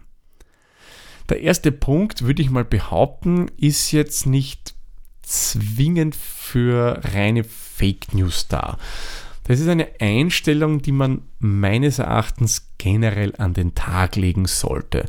Der 1.30 1.42
erste 1.42 1.72
Punkt, 1.72 2.24
würde 2.24 2.42
ich 2.42 2.50
mal 2.50 2.66
behaupten, 2.66 3.52
ist 3.58 3.92
jetzt 3.92 4.26
nicht 4.26 4.74
zwingend 5.22 6.16
für 6.16 7.02
reine 7.14 7.44
Fake 7.44 8.14
News 8.14 8.48
da. 8.48 8.80
Das 9.44 9.60
ist 9.60 9.68
eine 9.68 9.88
Einstellung, 10.00 10.82
die 10.82 10.92
man 10.92 11.24
meines 11.40 12.00
Erachtens 12.00 12.72
generell 12.78 13.36
an 13.38 13.54
den 13.54 13.76
Tag 13.76 14.16
legen 14.16 14.46
sollte. 14.46 15.08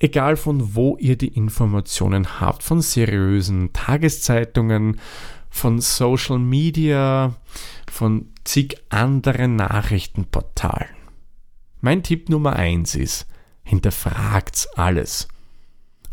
Egal 0.00 0.36
von 0.36 0.74
wo 0.74 0.96
ihr 0.98 1.16
die 1.16 1.28
Informationen 1.28 2.40
habt, 2.40 2.64
von 2.64 2.80
seriösen 2.80 3.72
Tageszeitungen, 3.72 5.00
von 5.52 5.80
Social 5.80 6.38
Media, 6.38 7.36
von 7.88 8.32
zig 8.42 8.74
anderen 8.88 9.54
Nachrichtenportalen. 9.54 10.88
Mein 11.80 12.02
Tipp 12.02 12.28
Nummer 12.28 12.56
eins 12.56 12.96
ist, 12.96 13.26
hinterfragt's 13.62 14.66
alles. 14.76 15.28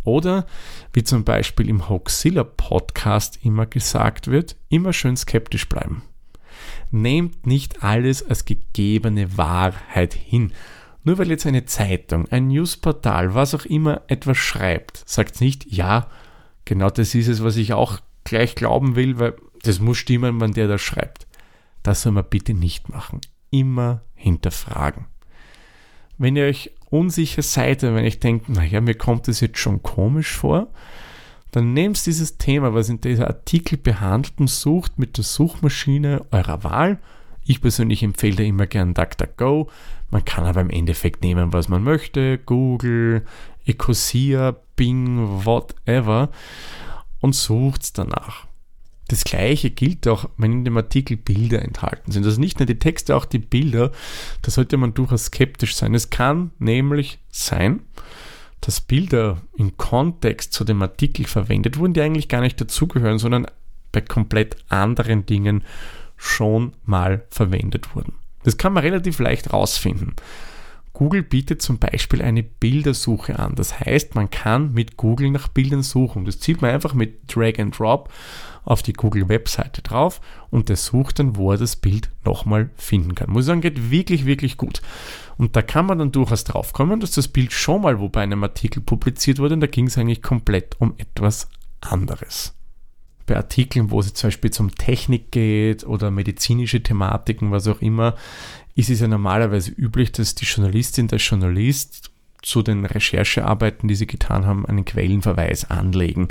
Oder, 0.04 0.46
wie 0.94 1.04
zum 1.04 1.24
Beispiel 1.24 1.70
im 1.70 1.90
Hoaxilla 1.90 2.44
Podcast 2.44 3.40
immer 3.44 3.66
gesagt 3.66 4.28
wird, 4.28 4.56
immer 4.68 4.94
schön 4.94 5.18
skeptisch 5.18 5.68
bleiben. 5.68 6.04
Nehmt 6.92 7.48
nicht 7.48 7.82
alles 7.82 8.28
als 8.28 8.46
gegebene 8.46 9.38
Wahrheit 9.38 10.14
hin. 10.14 10.54
Nur 11.04 11.18
weil 11.18 11.30
jetzt 11.30 11.48
eine 11.48 11.66
Zeitung, 11.66 12.28
ein 12.28 12.48
Newsportal, 12.50 13.34
was 13.34 13.56
auch 13.56 13.66
immer 13.66 14.02
etwas 14.08 14.38
schreibt, 14.38 15.02
sagt 15.06 15.40
nicht, 15.40 15.72
ja, 15.72 16.08
genau 16.66 16.90
das 16.90 17.16
ist 17.16 17.30
es, 17.30 17.42
was 17.42 17.56
ich 17.56 17.74
auch 17.74 18.00
gleich 18.24 18.56
glauben 18.56 18.96
will, 18.96 19.20
weil 19.20 19.36
das 19.64 19.80
muss 19.80 19.98
stimmen, 19.98 20.40
wenn 20.40 20.54
der 20.54 20.68
das 20.68 20.82
schreibt. 20.82 21.28
Das 21.84 22.02
soll 22.02 22.12
man 22.12 22.26
bitte 22.30 22.54
nicht 22.54 22.90
machen. 22.90 23.22
Immer 23.52 24.02
hinterfragen. 24.16 25.06
Wenn 26.18 26.36
ihr 26.36 26.46
euch 26.46 26.72
unsicher 26.90 27.42
seid, 27.42 27.84
wenn 27.84 28.06
ich 28.06 28.20
denke, 28.20 28.52
naja, 28.52 28.82
mir 28.82 28.96
kommt 28.96 29.28
das 29.28 29.40
jetzt 29.40 29.60
schon 29.60 29.82
komisch 29.84 30.32
vor, 30.32 30.68
dann 31.52 31.74
nehmt 31.74 32.06
dieses 32.06 32.38
Thema, 32.38 32.74
was 32.74 32.90
in 32.90 33.02
dieser 33.02 33.28
Artikel 33.28 33.78
behandelt 33.78 34.34
und 34.38 34.50
sucht 34.50 35.00
mit 35.00 35.18
der 35.18 35.24
Suchmaschine 35.24 36.26
eurer 36.32 36.64
Wahl. 36.64 37.00
Ich 37.44 37.62
persönlich 37.62 38.04
empfehle 38.04 38.36
da 38.36 38.44
immer 38.44 38.68
gern 38.68 38.94
DuckDuckGo. 38.94 39.70
Man 40.12 40.26
kann 40.26 40.46
aber 40.46 40.62
im 40.62 40.70
Endeffekt 40.70 41.24
nehmen, 41.24 41.54
was 41.54 41.70
man 41.70 41.84
möchte. 41.84 42.38
Google, 42.38 43.26
Ecosia, 43.66 44.56
Bing, 44.76 45.46
whatever 45.46 46.30
und 47.20 47.36
sucht 47.36 47.98
danach. 47.98 48.48
Das 49.10 49.24
gleiche 49.24 49.72
gilt 49.72 50.08
auch, 50.08 50.30
wenn 50.38 50.52
in 50.52 50.66
dem 50.66 50.78
Artikel 50.78 51.18
Bilder 51.18 51.64
enthalten 51.64 52.12
sind. 52.12 52.26
Also 52.26 52.40
nicht 52.40 52.60
nur 52.60 52.68
die 52.68 52.78
Texte, 52.78 53.16
auch 53.16 53.26
die 53.26 53.40
Bilder. 53.40 53.92
Da 54.44 54.52
sollte 54.52 54.78
man 54.78 54.94
durchaus 54.94 55.26
skeptisch 55.26 55.76
sein. 55.76 55.96
Es 55.96 56.12
kann 56.12 56.52
nämlich 56.60 57.18
sein, 57.32 57.82
dass 58.62 58.82
Bilder 58.82 59.42
im 59.58 59.78
Kontext 59.78 60.54
zu 60.54 60.64
dem 60.64 60.82
Artikel 60.84 61.26
verwendet 61.26 61.78
wurden, 61.78 61.94
die 61.94 62.02
eigentlich 62.02 62.28
gar 62.28 62.42
nicht 62.42 62.62
dazugehören, 62.62 63.18
sondern 63.18 63.48
bei 63.92 64.02
komplett 64.02 64.58
anderen 64.70 65.26
Dingen 65.26 65.64
schon 66.16 66.74
mal 66.86 67.26
verwendet 67.32 67.96
wurden. 67.96 68.14
Das 68.44 68.58
kann 68.58 68.74
man 68.74 68.84
relativ 68.84 69.18
leicht 69.20 69.52
rausfinden. 69.52 70.14
Google 70.94 71.24
bietet 71.24 71.62
zum 71.62 71.78
Beispiel 71.78 72.22
eine 72.22 72.44
Bildersuche 72.44 73.40
an. 73.40 73.56
Das 73.56 73.80
heißt, 73.80 74.16
man 74.16 74.30
kann 74.30 74.74
mit 74.74 74.98
Google 74.98 75.32
nach 75.32 75.48
Bildern 75.48 75.84
suchen. 75.84 76.26
Das 76.26 76.40
zieht 76.40 76.62
man 76.62 76.72
einfach 76.72 76.94
mit 76.94 77.34
Drag 77.34 77.60
and 77.60 77.78
Drop 77.78 78.10
auf 78.66 78.84
die 78.84 78.94
Google-Webseite 78.94 79.82
drauf 79.82 80.22
und 80.50 80.70
der 80.70 80.76
sucht 80.76 81.20
dann, 81.20 81.36
wo 81.36 81.52
er 81.52 81.58
das 81.58 81.76
Bild 81.76 82.10
nochmal 82.24 82.70
finden 82.76 83.16
kann. 83.16 83.32
Muss 83.32 83.46
ich 83.46 83.48
sagen, 83.48 83.62
geht 83.62 83.90
wirklich, 83.92 84.26
wirklich 84.26 84.58
gut. 84.58 84.82
Und 85.38 85.56
da 85.56 85.62
kann 85.62 85.86
man 85.86 86.00
dann 86.00 86.12
durchaus 86.12 86.44
drauf 86.44 86.74
kommen, 86.74 87.00
dass 87.00 87.12
das 87.12 87.28
Bild 87.28 87.52
schon 87.52 87.82
mal 87.82 88.00
wo 88.00 88.10
bei 88.10 88.22
einem 88.22 88.44
Artikel 88.44 88.82
publiziert 88.82 89.40
wurde 89.40 89.56
und 89.56 89.62
da 89.62 89.68
ging 89.68 89.88
es 89.88 89.98
eigentlich 89.98 90.22
komplett 90.22 90.76
um 90.80 90.94
etwas 90.98 91.50
anderes. 91.82 92.56
Bei 93.26 93.38
Artikeln, 93.38 93.92
wo 93.92 94.00
es 94.00 94.14
zum 94.14 94.28
Beispiel 94.28 94.52
um 94.60 94.76
Technik 94.76 95.32
geht 95.32 95.86
oder 95.86 96.12
medizinische 96.12 96.82
Thematiken, 96.82 97.52
was 97.52 97.68
auch 97.68 97.82
immer, 97.82 98.16
ist 98.80 98.90
es 98.90 99.02
ja 99.02 99.08
normalerweise 99.08 99.72
üblich, 99.72 100.12
dass 100.12 100.36
die 100.36 100.46
Journalistin, 100.46 101.08
der 101.08 101.20
Journalist 101.20 102.12
zu 102.42 102.64
den 102.64 102.86
Recherchearbeiten, 102.86 103.90
die 103.90 103.96
sie 103.96 104.08
getan 104.08 104.46
haben, 104.46 104.66
einen 104.66 104.86
Quellenverweis 104.86 105.70
anlegen. 105.70 106.30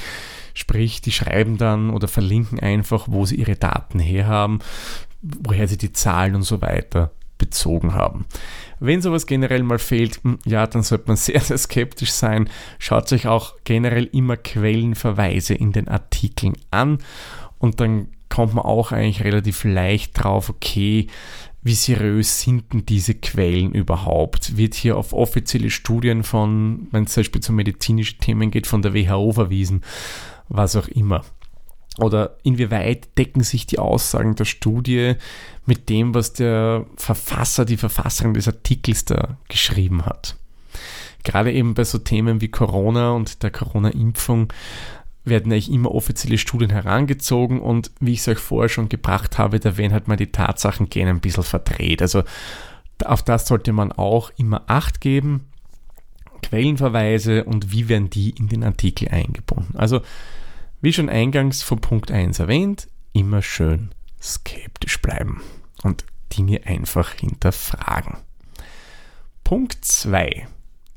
Sprich, 0.55 1.02
die 1.02 1.12
schreiben 1.12 1.59
dann 1.59 1.90
oder 1.90 2.09
verlinken 2.09 2.59
einfach, 2.59 3.07
wo 3.09 3.26
sie 3.26 3.35
ihre 3.37 3.57
Daten 3.57 3.99
herhaben, 3.99 4.61
woher 5.21 5.69
sie 5.69 5.76
die 5.76 5.93
Zahlen 5.93 6.35
und 6.35 6.43
so 6.43 6.62
weiter 6.62 7.11
bezogen 7.37 7.93
haben. 7.93 8.25
Wenn 8.81 9.02
sowas 9.02 9.26
generell 9.26 9.62
mal 9.62 9.78
fehlt, 9.78 10.21
hm, 10.25 10.38
ja, 10.47 10.67
dann 10.67 10.83
sollte 10.83 11.09
man 11.09 11.17
sehr, 11.19 11.40
sehr 11.40 11.59
skeptisch 11.59 12.12
sein. 12.12 12.49
Schaut 12.78 13.12
euch 13.12 13.26
auch 13.26 13.57
generell 13.64 14.05
immer 14.05 14.38
Quellenverweise 14.38 15.55
in 15.55 15.73
den 15.73 15.88
Artikeln 15.88 16.55
an 16.71 16.99
und 17.59 17.81
dann 17.81 18.09
kommt 18.38 18.54
man 18.54 18.64
auch 18.64 18.92
eigentlich 18.92 19.25
relativ 19.25 19.64
leicht 19.64 20.23
drauf, 20.23 20.49
okay, 20.49 21.09
wie 21.61 21.75
seriös 21.75 22.40
sind 22.40 22.73
denn 22.73 22.87
diese 22.87 23.14
Quellen 23.14 23.73
überhaupt? 23.73 24.57
Wird 24.57 24.75
hier 24.75 24.97
auf 24.97 25.12
offizielle 25.12 25.71
Studien 25.71 26.23
von, 26.23 26.87
wenn 26.92 27.02
es 27.02 27.14
zum 27.14 27.23
Beispiel 27.23 27.40
um 27.49 27.57
medizinische 27.57 28.18
Themen 28.18 28.52
geht, 28.52 28.68
von 28.68 28.80
der 28.80 28.95
WHO 28.95 29.33
verwiesen, 29.33 29.83
was 30.49 30.76
auch 30.76 30.87
immer. 30.87 31.25
oder 31.99 32.37
inwieweit 32.45 33.09
decken 33.18 33.42
sich 33.42 33.66
die 33.66 33.80
Aussagen 33.80 34.37
der 34.37 34.45
Studie 34.45 35.14
mit 35.66 35.88
dem, 35.88 36.14
was 36.14 36.33
der 36.33 36.87
Verfasser, 36.95 37.64
die 37.64 37.76
Verfasserin 37.76 38.35
des 38.35 38.47
Artikels 38.47 39.04
da 39.04 39.37
geschrieben 39.49 40.07
hat. 40.07 40.37
Gerade 41.25 41.52
eben 41.52 41.75
bei 41.75 41.83
so 41.83 41.99
Themen 41.99 42.40
wie 42.40 42.49
Corona 42.49 43.11
und 43.11 43.42
der 43.42 43.50
Corona-Impfung 43.50 44.52
werden 45.28 45.52
eigentlich 45.52 45.70
immer 45.70 45.94
offizielle 45.94 46.38
Studien 46.38 46.70
herangezogen 46.70 47.61
und 47.61 47.90
wie 48.00 48.12
ich 48.12 48.20
es 48.20 48.28
euch 48.28 48.38
vorher 48.38 48.68
schon 48.68 48.88
gebracht 48.88 49.38
habe, 49.38 49.61
da 49.61 49.76
werden 49.76 49.92
halt 49.92 50.08
mal 50.08 50.16
die 50.16 50.32
Tatsachen 50.32 50.88
gerne 50.88 51.11
ein 51.11 51.20
bisschen 51.20 51.42
verdreht. 51.42 52.02
Also 52.02 52.25
auf 53.04 53.23
das 53.23 53.47
sollte 53.47 53.73
man 53.73 53.92
auch 53.92 54.30
immer 54.37 54.64
Acht 54.66 55.00
geben. 55.00 55.47
Quellenverweise 56.42 57.44
und 57.44 57.73
wie 57.73 57.88
werden 57.88 58.11
die 58.11 58.30
in 58.30 58.49
den 58.49 58.64
Artikel 58.64 59.08
eingebunden. 59.08 59.76
Also 59.76 60.00
wie 60.80 60.92
schon 60.92 61.08
eingangs 61.08 61.62
von 61.62 61.80
Punkt 61.80 62.11
1 62.11 62.38
erwähnt, 62.38 62.88
immer 63.12 63.42
schön 63.42 63.90
skeptisch 64.23 65.00
bleiben 65.02 65.42
und 65.82 66.04
Dinge 66.37 66.61
einfach 66.64 67.12
hinterfragen. 67.12 68.18
Punkt 69.42 69.85
2. 69.85 70.47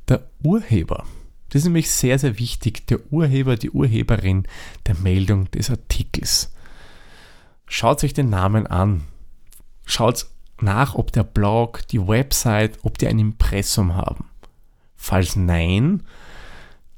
Der 0.10 0.28
Urheber. 0.44 1.06
Das 1.52 1.60
ist 1.60 1.66
nämlich 1.66 1.92
sehr, 1.92 2.18
sehr 2.18 2.40
wichtig. 2.40 2.88
Der 2.88 3.00
Urheber, 3.12 3.58
die 3.58 3.72
Urheberin 3.72 4.48
der 4.88 4.96
Meldung 4.96 5.52
des 5.52 5.70
Artikels. 5.70 6.54
Schaut 7.68 8.04
euch 8.04 8.14
den 8.14 8.30
Namen 8.30 8.68
an. 8.68 9.04
Schaut 9.86 10.28
nach, 10.62 10.96
ob 10.96 11.12
der 11.12 11.24
Blog, 11.24 11.88
die 11.90 12.08
Website, 12.08 12.80
ob 12.84 12.98
die 12.98 13.08
ein 13.08 13.20
Impressum 13.20 13.96
haben. 13.96 14.26
Falls 14.96 15.36
nein, 15.36 16.04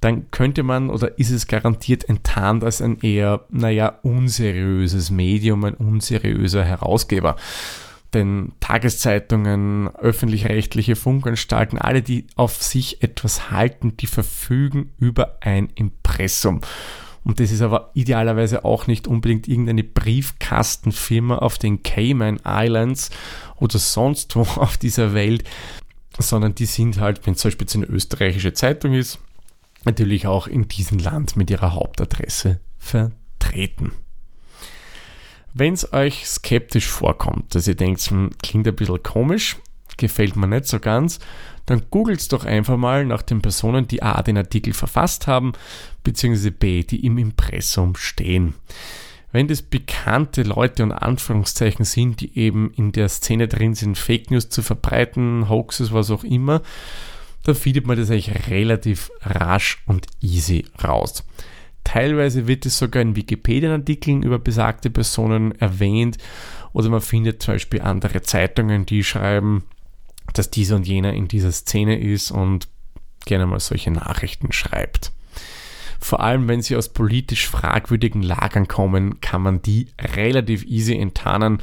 dann 0.01 0.29
könnte 0.29 0.61
man 0.61 0.89
oder 0.89 1.17
ist 1.17 1.31
es 1.31 1.47
garantiert 1.47 2.07
enttarnt 2.07 2.63
als 2.63 2.81
ein 2.81 2.99
eher, 2.99 3.45
naja, 3.49 3.99
unseriöses 4.03 5.09
Medium, 5.09 5.63
ein 5.63 5.75
unseriöser 5.75 6.63
Herausgeber. 6.63 7.37
Denn 8.13 8.51
Tageszeitungen, 8.59 9.89
öffentlich-rechtliche 9.95 10.95
Funkanstalten, 10.95 11.79
alle, 11.79 12.01
die 12.01 12.27
auf 12.35 12.61
sich 12.61 13.01
etwas 13.01 13.49
halten, 13.49 13.97
die 13.97 14.07
verfügen 14.07 14.91
über 14.99 15.37
ein 15.41 15.69
Impressum. 15.75 16.61
Und 17.23 17.39
das 17.39 17.51
ist 17.51 17.61
aber 17.61 17.91
idealerweise 17.93 18.65
auch 18.65 18.87
nicht 18.87 19.07
unbedingt 19.07 19.47
irgendeine 19.47 19.83
Briefkastenfirma 19.83 21.37
auf 21.37 21.57
den 21.57 21.81
Cayman 21.81 22.39
Islands 22.45 23.09
oder 23.55 23.79
sonst 23.79 24.35
wo 24.35 24.41
auf 24.61 24.77
dieser 24.77 25.13
Welt, 25.13 25.43
sondern 26.19 26.53
die 26.55 26.65
sind 26.65 26.99
halt, 26.99 27.25
wenn 27.25 27.33
es 27.33 27.39
zum 27.39 27.49
Beispiel 27.49 27.67
eine 27.75 27.85
österreichische 27.85 28.53
Zeitung 28.53 28.93
ist, 28.93 29.19
natürlich 29.85 30.27
auch 30.27 30.47
in 30.47 30.67
diesem 30.67 30.99
Land 30.99 31.35
mit 31.35 31.49
ihrer 31.49 31.73
Hauptadresse 31.73 32.59
vertreten. 32.77 33.93
Wenn 35.53 35.73
es 35.73 35.93
euch 35.93 36.25
skeptisch 36.27 36.87
vorkommt, 36.87 37.53
dass 37.53 37.67
ihr 37.67 37.75
denkt, 37.75 38.01
hm, 38.01 38.31
klingt 38.41 38.67
ein 38.67 38.75
bisschen 38.75 39.03
komisch, 39.03 39.57
gefällt 39.97 40.35
mir 40.35 40.47
nicht 40.47 40.65
so 40.65 40.79
ganz, 40.79 41.19
dann 41.65 41.83
googelt 41.91 42.31
doch 42.31 42.45
einfach 42.45 42.77
mal 42.77 43.05
nach 43.05 43.21
den 43.21 43.41
Personen, 43.41 43.87
die 43.87 44.01
A 44.01 44.21
den 44.23 44.37
Artikel 44.37 44.73
verfasst 44.73 45.27
haben, 45.27 45.53
beziehungsweise 46.03 46.51
B, 46.51 46.83
die 46.83 47.05
im 47.05 47.17
Impressum 47.17 47.95
stehen. 47.95 48.55
Wenn 49.31 49.47
das 49.47 49.61
bekannte 49.61 50.43
Leute 50.43 50.83
und 50.83 50.91
Anführungszeichen 50.91 51.85
sind, 51.85 52.21
die 52.21 52.37
eben 52.37 52.71
in 52.75 52.91
der 52.91 53.09
Szene 53.09 53.47
drin 53.47 53.73
sind, 53.73 53.97
Fake 53.97 54.29
News 54.29 54.49
zu 54.49 54.61
verbreiten, 54.61 55.49
Hoaxes, 55.49 55.91
was 55.91 56.11
auch 56.11 56.23
immer, 56.23 56.61
dann 57.43 57.55
findet 57.55 57.87
man 57.87 57.97
das 57.97 58.09
eigentlich 58.09 58.49
relativ 58.49 59.11
rasch 59.21 59.81
und 59.85 60.07
easy 60.21 60.65
raus. 60.83 61.23
Teilweise 61.83 62.47
wird 62.47 62.65
es 62.65 62.77
sogar 62.77 63.01
in 63.01 63.15
Wikipedia-Artikeln 63.15 64.23
über 64.23 64.39
besagte 64.39 64.89
Personen 64.89 65.51
erwähnt 65.59 66.17
oder 66.71 66.89
man 66.89 67.01
findet 67.01 67.43
zum 67.43 67.55
Beispiel 67.55 67.81
andere 67.81 68.21
Zeitungen, 68.21 68.85
die 68.85 69.03
schreiben, 69.03 69.63
dass 70.33 70.49
dieser 70.49 70.77
und 70.77 70.87
jener 70.87 71.13
in 71.13 71.27
dieser 71.27 71.51
Szene 71.51 71.99
ist 71.99 72.31
und 72.31 72.67
gerne 73.25 73.45
mal 73.45 73.59
solche 73.59 73.91
Nachrichten 73.91 74.51
schreibt. 74.51 75.11
Vor 75.99 76.19
allem, 76.19 76.47
wenn 76.47 76.61
sie 76.61 76.75
aus 76.75 76.89
politisch 76.89 77.47
fragwürdigen 77.47 78.21
Lagern 78.21 78.67
kommen, 78.67 79.21
kann 79.21 79.41
man 79.41 79.61
die 79.61 79.87
relativ 79.99 80.65
easy 80.65 80.97
enttarnen, 80.97 81.61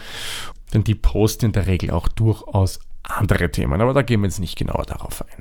denn 0.72 0.84
die 0.84 0.94
posten 0.94 1.46
in 1.46 1.52
der 1.52 1.66
Regel 1.66 1.90
auch 1.90 2.08
durchaus 2.08 2.80
andere 3.02 3.50
Themen. 3.50 3.80
Aber 3.80 3.92
da 3.92 4.02
gehen 4.02 4.20
wir 4.20 4.28
jetzt 4.28 4.40
nicht 4.40 4.56
genauer 4.56 4.86
darauf 4.86 5.22
ein. 5.22 5.39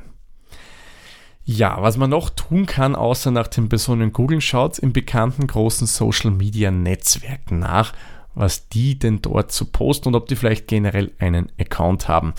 Ja, 1.52 1.82
was 1.82 1.98
man 1.98 2.12
noch 2.12 2.30
tun 2.30 2.68
kann, 2.68 2.94
außer 2.94 3.32
nach 3.32 3.48
den 3.48 3.70
Personen 3.70 4.14
googeln, 4.14 4.40
schaut 4.40 4.78
in 4.78 4.94
bekannten 4.94 5.48
großen 5.48 5.88
Social 5.88 6.30
Media 6.30 6.70
Netzwerken 6.70 7.58
nach, 7.58 7.94
was 8.36 8.70
die 8.70 9.00
denn 9.00 9.24
dort 9.24 9.52
so 9.52 9.66
posten 9.66 10.10
und 10.10 10.16
ob 10.16 10.28
die 10.28 10.36
vielleicht 10.36 10.68
generell 10.68 11.12
einen 11.18 11.52
Account 11.60 12.08
haben. 12.08 12.36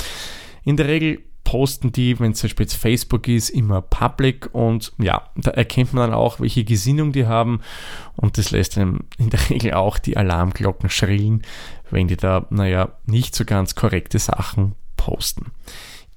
In 0.63 0.77
der 0.77 0.87
Regel 0.87 1.23
posten 1.43 1.91
die, 1.91 2.21
wenn 2.21 2.31
es 2.31 2.39
zum 2.39 2.51
Beispiel 2.51 2.67
jetzt 2.67 2.77
Facebook 2.77 3.27
ist, 3.27 3.51
immer 3.51 3.83
public 3.83 4.49
und 4.53 4.93
ja, 4.99 5.29
da 5.35 5.51
erkennt 5.51 5.93
man 5.93 6.11
dann 6.11 6.17
auch, 6.17 6.39
welche 6.39 6.63
Gesinnung 6.63 7.11
die 7.11 7.27
haben 7.27 7.63
und 8.15 8.39
das 8.39 8.53
lässt 8.53 8.79
einem 8.79 9.01
in 9.19 9.31
der 9.31 9.41
Regel 9.51 9.75
auch 9.75 9.99
die 9.99 10.17
Alarmglocken 10.17 10.89
schrillen, 10.89 11.43
wenn 11.91 12.07
die 12.07 12.17
da, 12.17 12.47
naja, 12.51 12.91
nicht 13.07 13.35
so 13.35 13.45
ganz 13.45 13.75
korrekte 13.75 14.21
Sachen 14.21 14.77
posten 14.97 15.47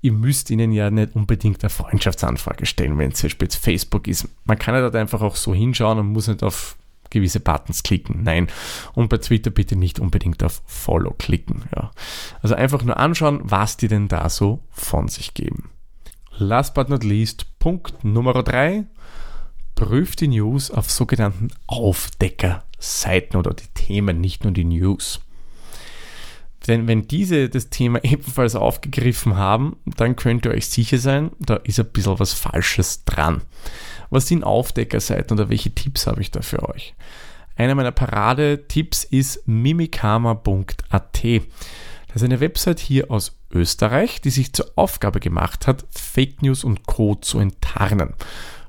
ihr 0.04 0.12
müsst 0.12 0.52
ihnen 0.52 0.74
ja 0.74 0.92
nicht 0.92 1.16
unbedingt 1.16 1.64
eine 1.64 1.70
Freundschaftsanfrage 1.70 2.66
stellen, 2.66 2.98
wenn 2.98 3.12
es 3.12 3.20
zum 3.20 3.28
Beispiel 3.28 3.46
jetzt 3.46 3.56
Facebook 3.56 4.08
ist. 4.08 4.28
Man 4.44 4.60
kann 4.60 4.76
ja 4.76 4.82
dort 4.82 4.96
einfach 4.96 5.22
auch 5.22 5.38
so 5.38 5.56
hinschauen 5.56 5.98
und 5.98 6.08
muss 6.08 6.28
nicht 6.28 6.44
auf 6.44 6.76
gewisse 7.10 7.40
Buttons 7.40 7.84
klicken. 7.84 8.22
Nein. 8.24 8.48
Und 8.94 9.08
bei 9.08 9.18
Twitter 9.18 9.50
bitte 9.50 9.78
nicht 9.78 10.02
unbedingt 10.02 10.44
auf 10.44 10.62
Follow 10.66 11.14
klicken. 11.18 11.64
Ja. 11.74 11.92
Also 12.42 12.54
einfach 12.54 12.84
nur 12.84 12.98
anschauen, 12.98 13.40
was 13.44 13.78
die 13.78 13.88
denn 13.88 14.10
da 14.10 14.28
so 14.28 14.60
von 14.72 15.08
sich 15.08 15.34
geben. 15.34 15.70
Last 16.38 16.74
but 16.74 16.90
not 16.90 17.06
least, 17.06 17.58
Punkt 17.60 18.04
Nummer 18.04 18.44
drei: 18.44 18.84
Prüft 19.76 20.20
die 20.20 20.28
News 20.28 20.70
auf 20.70 20.92
sogenannten 20.92 21.48
Aufdeckerseiten 21.66 23.38
oder 23.38 23.54
die 23.54 23.68
Themen, 23.74 24.20
nicht 24.20 24.44
nur 24.44 24.52
die 24.52 24.66
News. 24.66 25.22
Denn 26.68 26.88
wenn 26.88 27.08
diese 27.08 27.50
das 27.50 27.70
Thema 27.70 28.00
ebenfalls 28.04 28.56
aufgegriffen 28.56 29.36
haben, 29.36 29.78
dann 29.86 30.16
könnt 30.16 30.46
ihr 30.46 30.52
euch 30.52 30.68
sicher 30.68 30.98
sein, 30.98 31.32
da 31.40 31.56
ist 31.56 31.80
ein 31.80 31.92
bisschen 31.92 32.20
was 32.20 32.34
Falsches 32.34 33.06
dran. 33.06 33.42
Was 34.10 34.28
sind 34.28 34.44
Aufdeckerseiten 34.44 35.38
oder 35.38 35.50
welche 35.50 35.74
Tipps 35.74 36.08
habe 36.08 36.22
ich 36.22 36.32
da 36.32 36.42
für 36.42 36.68
euch? 36.70 36.94
Einer 37.56 37.76
meiner 37.76 37.92
Paradetipps 37.92 39.04
ist 39.04 39.48
mimikama.at. 39.48 41.24
Das 42.08 42.22
ist 42.22 42.24
eine 42.24 42.40
Website 42.40 42.80
hier 42.80 43.10
aus 43.12 43.40
Österreich, 43.52 44.22
die 44.22 44.30
sich 44.30 44.54
zur 44.54 44.72
Aufgabe 44.76 45.20
gemacht 45.20 45.68
hat, 45.68 45.86
Fake 45.92 46.42
News 46.42 46.64
und 46.64 46.86
Code 46.86 47.22
zu 47.22 47.40
enttarnen. 47.40 48.14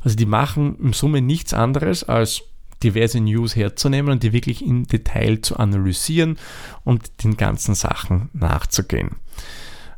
Also 0.00 0.16
die 0.16 0.26
machen 0.26 0.76
im 0.78 0.92
Summe 0.92 1.22
nichts 1.22 1.54
anderes 1.54 2.04
als 2.04 2.42
diverse 2.82 3.20
News 3.20 3.56
herzunehmen 3.56 4.12
und 4.12 4.22
die 4.22 4.32
wirklich 4.32 4.64
im 4.64 4.86
Detail 4.86 5.40
zu 5.40 5.56
analysieren 5.56 6.38
und 6.84 7.24
den 7.24 7.36
ganzen 7.36 7.74
Sachen 7.74 8.28
nachzugehen. 8.32 9.16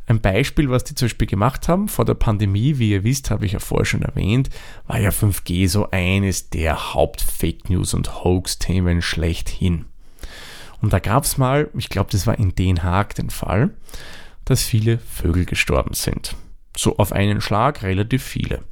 Ein 0.09 0.21
Beispiel, 0.21 0.71
was 0.71 0.85
die 0.85 0.95
zum 0.95 1.07
Beispiel 1.07 1.27
gemacht 1.27 1.69
haben 1.69 1.89
vor 1.89 2.05
der 2.05 2.15
Pandemie, 2.15 2.79
wie 2.79 2.91
ihr 2.91 3.03
wisst, 3.03 3.31
habe 3.31 3.45
ich 3.45 3.53
ja 3.53 3.59
vorher 3.59 3.87
schon 3.87 4.03
erwähnt, 4.03 4.51
war 4.87 5.01
ja 5.01 5.11
5G 5.11 5.69
so 5.69 5.91
eines 5.91 6.49
der 6.49 6.95
Haupt-Fake 6.95 7.69
News 7.69 7.93
und 7.93 8.23
Hoax-Themen 8.23 9.03
schlechthin. 9.03 9.87
Und 10.81 10.93
da 10.93 11.01
gab 11.01 11.25
es 11.25 11.39
mal, 11.39 11.71
ich 11.77 11.89
glaube, 11.89 12.11
das 12.13 12.27
war 12.27 12.39
in 12.39 12.55
Den 12.55 12.85
Haag 12.85 13.17
den 13.17 13.31
Fall, 13.31 13.71
dass 14.45 14.63
viele 14.63 14.99
Vögel 14.99 15.45
gestorben 15.45 15.95
sind. 15.95 16.37
So 16.77 16.99
auf 16.99 17.11
einen 17.11 17.41
Schlag 17.41 17.83
relativ 17.83 18.23
viele. 18.23 18.63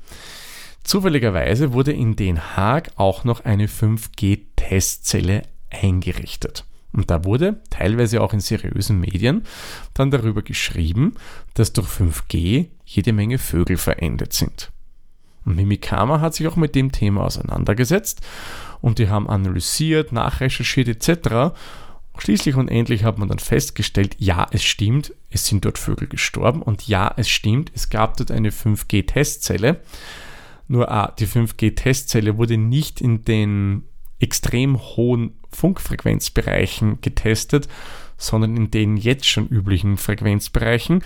Zufälligerweise 0.84 1.72
wurde 1.72 1.92
in 1.92 2.14
Den 2.14 2.56
Haag 2.56 2.90
auch 2.96 3.24
noch 3.24 3.44
eine 3.44 3.66
5G-Testzelle 3.66 5.42
eingerichtet. 5.70 6.64
Und 6.92 7.10
da 7.10 7.24
wurde, 7.24 7.60
teilweise 7.70 8.20
auch 8.22 8.32
in 8.32 8.40
seriösen 8.40 9.00
Medien, 9.00 9.42
dann 9.94 10.12
darüber 10.12 10.42
geschrieben, 10.42 11.14
dass 11.54 11.72
durch 11.72 11.88
5G 11.88 12.68
jede 12.84 13.12
Menge 13.12 13.38
Vögel 13.38 13.78
verendet 13.78 14.32
sind. 14.34 14.70
Und 15.44 15.56
Mimikama 15.56 16.20
hat 16.20 16.34
sich 16.34 16.46
auch 16.46 16.56
mit 16.56 16.74
dem 16.74 16.92
Thema 16.92 17.24
auseinandergesetzt 17.24 18.20
und 18.80 18.98
die 18.98 19.08
haben 19.08 19.28
analysiert, 19.28 20.12
nachrecherchiert 20.12 20.88
etc. 20.88 21.56
Schließlich 22.16 22.54
und 22.54 22.68
endlich 22.68 23.04
hat 23.04 23.18
man 23.18 23.28
dann 23.28 23.40
festgestellt, 23.40 24.16
ja, 24.18 24.46
es 24.52 24.62
stimmt, 24.62 25.12
es 25.30 25.46
sind 25.46 25.64
dort 25.64 25.78
Vögel 25.78 26.06
gestorben 26.08 26.62
und 26.62 26.86
ja, 26.86 27.12
es 27.16 27.28
stimmt, 27.28 27.72
es 27.74 27.90
gab 27.90 28.16
dort 28.18 28.30
eine 28.30 28.50
5G-Testzelle 28.50 29.80
nur 30.66 30.90
A, 30.90 31.10
die 31.10 31.26
5G-Testzelle 31.26 32.36
wurde 32.36 32.56
nicht 32.56 33.00
in 33.00 33.22
den 33.22 33.84
extrem 34.18 34.78
hohen 34.78 35.38
Funkfrequenzbereichen 35.50 37.00
getestet, 37.00 37.68
sondern 38.16 38.56
in 38.56 38.70
den 38.70 38.96
jetzt 38.96 39.26
schon 39.26 39.48
üblichen 39.48 39.96
Frequenzbereichen. 39.96 41.02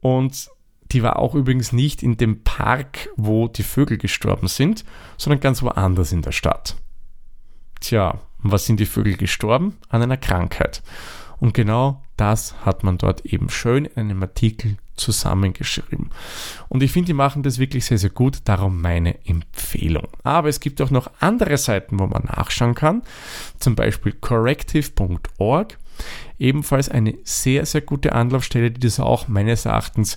Und 0.00 0.50
die 0.92 1.02
war 1.02 1.18
auch 1.18 1.34
übrigens 1.34 1.72
nicht 1.72 2.02
in 2.02 2.16
dem 2.16 2.42
Park, 2.42 3.10
wo 3.16 3.48
die 3.48 3.62
Vögel 3.62 3.98
gestorben 3.98 4.48
sind, 4.48 4.84
sondern 5.16 5.40
ganz 5.40 5.62
woanders 5.62 6.12
in 6.12 6.22
der 6.22 6.32
Stadt. 6.32 6.76
Tja, 7.80 8.20
Was 8.42 8.64
sind 8.64 8.80
die 8.80 8.86
Vögel 8.86 9.16
gestorben? 9.16 9.76
An 9.90 10.02
einer 10.02 10.16
Krankheit. 10.16 10.82
Und 11.38 11.52
genau 11.52 12.02
das 12.16 12.54
hat 12.64 12.84
man 12.84 12.96
dort 12.96 13.26
eben 13.26 13.50
schön 13.50 13.84
in 13.84 13.96
einem 13.96 14.22
Artikel 14.22 14.78
zusammengeschrieben. 15.00 16.10
Und 16.68 16.82
ich 16.82 16.92
finde, 16.92 17.06
die 17.06 17.14
machen 17.14 17.42
das 17.42 17.58
wirklich 17.58 17.84
sehr, 17.86 17.98
sehr 17.98 18.10
gut, 18.10 18.38
darum 18.44 18.80
meine 18.80 19.16
Empfehlung. 19.26 20.08
Aber 20.22 20.48
es 20.48 20.60
gibt 20.60 20.80
auch 20.80 20.90
noch 20.90 21.10
andere 21.18 21.56
Seiten, 21.56 21.98
wo 21.98 22.06
man 22.06 22.24
nachschauen 22.24 22.74
kann, 22.74 23.02
zum 23.58 23.74
Beispiel 23.74 24.12
corrective.org. 24.12 25.78
Ebenfalls 26.38 26.88
eine 26.88 27.14
sehr, 27.24 27.66
sehr 27.66 27.80
gute 27.80 28.12
Anlaufstelle, 28.12 28.70
die 28.70 28.80
das 28.80 29.00
auch 29.00 29.28
meines 29.28 29.66
Erachtens 29.66 30.16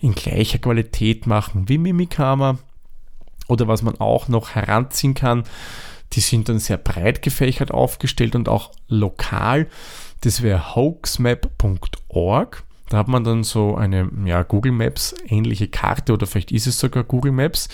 in 0.00 0.14
gleicher 0.14 0.58
Qualität 0.58 1.26
machen 1.26 1.68
wie 1.68 1.78
Mimikama. 1.78 2.58
Oder 3.48 3.68
was 3.68 3.82
man 3.82 4.00
auch 4.00 4.28
noch 4.28 4.54
heranziehen 4.54 5.14
kann, 5.14 5.44
die 6.12 6.20
sind 6.20 6.48
dann 6.48 6.58
sehr 6.58 6.76
breit 6.76 7.22
gefächert 7.22 7.70
aufgestellt 7.70 8.34
und 8.34 8.48
auch 8.48 8.72
lokal. 8.88 9.68
Das 10.20 10.42
wäre 10.42 10.74
hoaxmap.org. 10.74 12.64
Da 12.88 12.98
hat 12.98 13.08
man 13.08 13.24
dann 13.24 13.44
so 13.44 13.76
eine 13.76 14.08
ja, 14.24 14.42
Google 14.42 14.72
Maps 14.72 15.14
ähnliche 15.26 15.68
Karte 15.68 16.12
oder 16.12 16.26
vielleicht 16.26 16.52
ist 16.52 16.66
es 16.66 16.78
sogar 16.78 17.04
Google 17.04 17.32
Maps. 17.32 17.68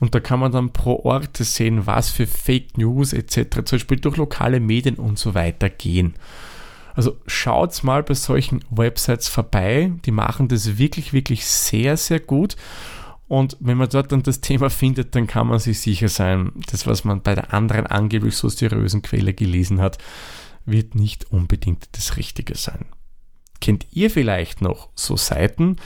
Und 0.00 0.14
da 0.14 0.20
kann 0.20 0.40
man 0.40 0.50
dann 0.50 0.72
pro 0.72 1.04
Ort 1.04 1.36
sehen, 1.36 1.86
was 1.86 2.10
für 2.10 2.26
Fake 2.26 2.76
News 2.76 3.12
etc. 3.12 3.64
zum 3.64 3.76
Beispiel 3.76 4.00
durch 4.00 4.16
lokale 4.16 4.58
Medien 4.58 4.96
und 4.96 5.18
so 5.18 5.34
weiter 5.34 5.70
gehen. 5.70 6.14
Also 6.94 7.16
schaut 7.26 7.82
mal 7.84 8.02
bei 8.02 8.14
solchen 8.14 8.64
Websites 8.70 9.28
vorbei. 9.28 9.92
Die 10.04 10.10
machen 10.10 10.48
das 10.48 10.76
wirklich, 10.78 11.12
wirklich 11.12 11.46
sehr, 11.46 11.96
sehr 11.96 12.20
gut. 12.20 12.56
Und 13.28 13.56
wenn 13.60 13.78
man 13.78 13.88
dort 13.88 14.12
dann 14.12 14.22
das 14.22 14.40
Thema 14.40 14.68
findet, 14.68 15.14
dann 15.14 15.26
kann 15.26 15.46
man 15.46 15.58
sich 15.58 15.80
sicher 15.80 16.08
sein, 16.08 16.52
das, 16.70 16.86
was 16.86 17.04
man 17.04 17.22
bei 17.22 17.34
der 17.34 17.54
anderen 17.54 17.86
angeblich 17.86 18.36
so 18.36 18.48
seriösen 18.48 19.00
Quelle 19.00 19.32
gelesen 19.32 19.80
hat, 19.80 19.98
wird 20.66 20.94
nicht 20.94 21.32
unbedingt 21.32 21.88
das 21.92 22.16
Richtige 22.16 22.56
sein. 22.56 22.84
Kennt 23.62 23.86
ihr 23.92 24.10
vielleicht 24.10 24.60
noch 24.60 24.88
so 24.96 25.16
Seiten, 25.16 25.76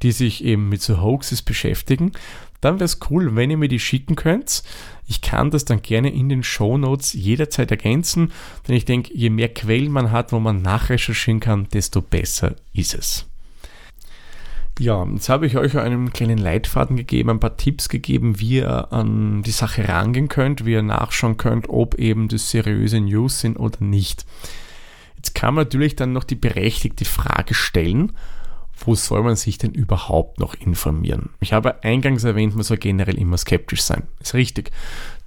die 0.00 0.10
sich 0.10 0.42
eben 0.42 0.70
mit 0.70 0.80
so 0.80 1.02
Hoaxes 1.02 1.42
beschäftigen? 1.42 2.12
Dann 2.62 2.76
wäre 2.76 2.86
es 2.86 2.98
cool, 3.10 3.36
wenn 3.36 3.50
ihr 3.50 3.58
mir 3.58 3.68
die 3.68 3.78
schicken 3.78 4.16
könnt. 4.16 4.62
Ich 5.06 5.20
kann 5.20 5.50
das 5.50 5.66
dann 5.66 5.82
gerne 5.82 6.10
in 6.10 6.30
den 6.30 6.42
Show 6.42 6.78
Notes 6.78 7.12
jederzeit 7.12 7.70
ergänzen, 7.70 8.32
denn 8.66 8.74
ich 8.74 8.86
denke, 8.86 9.12
je 9.12 9.28
mehr 9.28 9.50
Quellen 9.50 9.92
man 9.92 10.12
hat, 10.12 10.32
wo 10.32 10.40
man 10.40 10.62
nachrecherchieren 10.62 11.38
kann, 11.38 11.68
desto 11.68 12.00
besser 12.00 12.56
ist 12.72 12.94
es. 12.94 13.26
Ja, 14.78 15.06
jetzt 15.06 15.28
habe 15.28 15.46
ich 15.46 15.58
euch 15.58 15.76
einen 15.76 16.14
kleinen 16.14 16.38
Leitfaden 16.38 16.96
gegeben, 16.96 17.28
ein 17.28 17.40
paar 17.40 17.58
Tipps 17.58 17.90
gegeben, 17.90 18.40
wie 18.40 18.60
ihr 18.60 18.94
an 18.94 19.42
die 19.42 19.50
Sache 19.50 19.86
rangehen 19.86 20.28
könnt, 20.28 20.64
wie 20.64 20.72
ihr 20.72 20.82
nachschauen 20.82 21.36
könnt, 21.36 21.68
ob 21.68 21.96
eben 21.96 22.28
das 22.28 22.50
seriöse 22.50 23.00
News 23.00 23.40
sind 23.40 23.56
oder 23.56 23.84
nicht. 23.84 24.24
Jetzt 25.26 25.34
kann 25.34 25.54
man 25.54 25.64
natürlich 25.64 25.96
dann 25.96 26.12
noch 26.12 26.22
die 26.22 26.36
berechtigte 26.36 27.04
Frage 27.04 27.52
stellen, 27.52 28.12
wo 28.78 28.94
soll 28.94 29.24
man 29.24 29.34
sich 29.34 29.58
denn 29.58 29.72
überhaupt 29.72 30.38
noch 30.38 30.54
informieren? 30.54 31.30
Ich 31.40 31.52
habe 31.52 31.82
eingangs 31.82 32.22
erwähnt, 32.22 32.54
man 32.54 32.62
soll 32.62 32.76
generell 32.76 33.18
immer 33.18 33.36
skeptisch 33.36 33.82
sein. 33.82 34.04
Ist 34.20 34.34
richtig. 34.34 34.70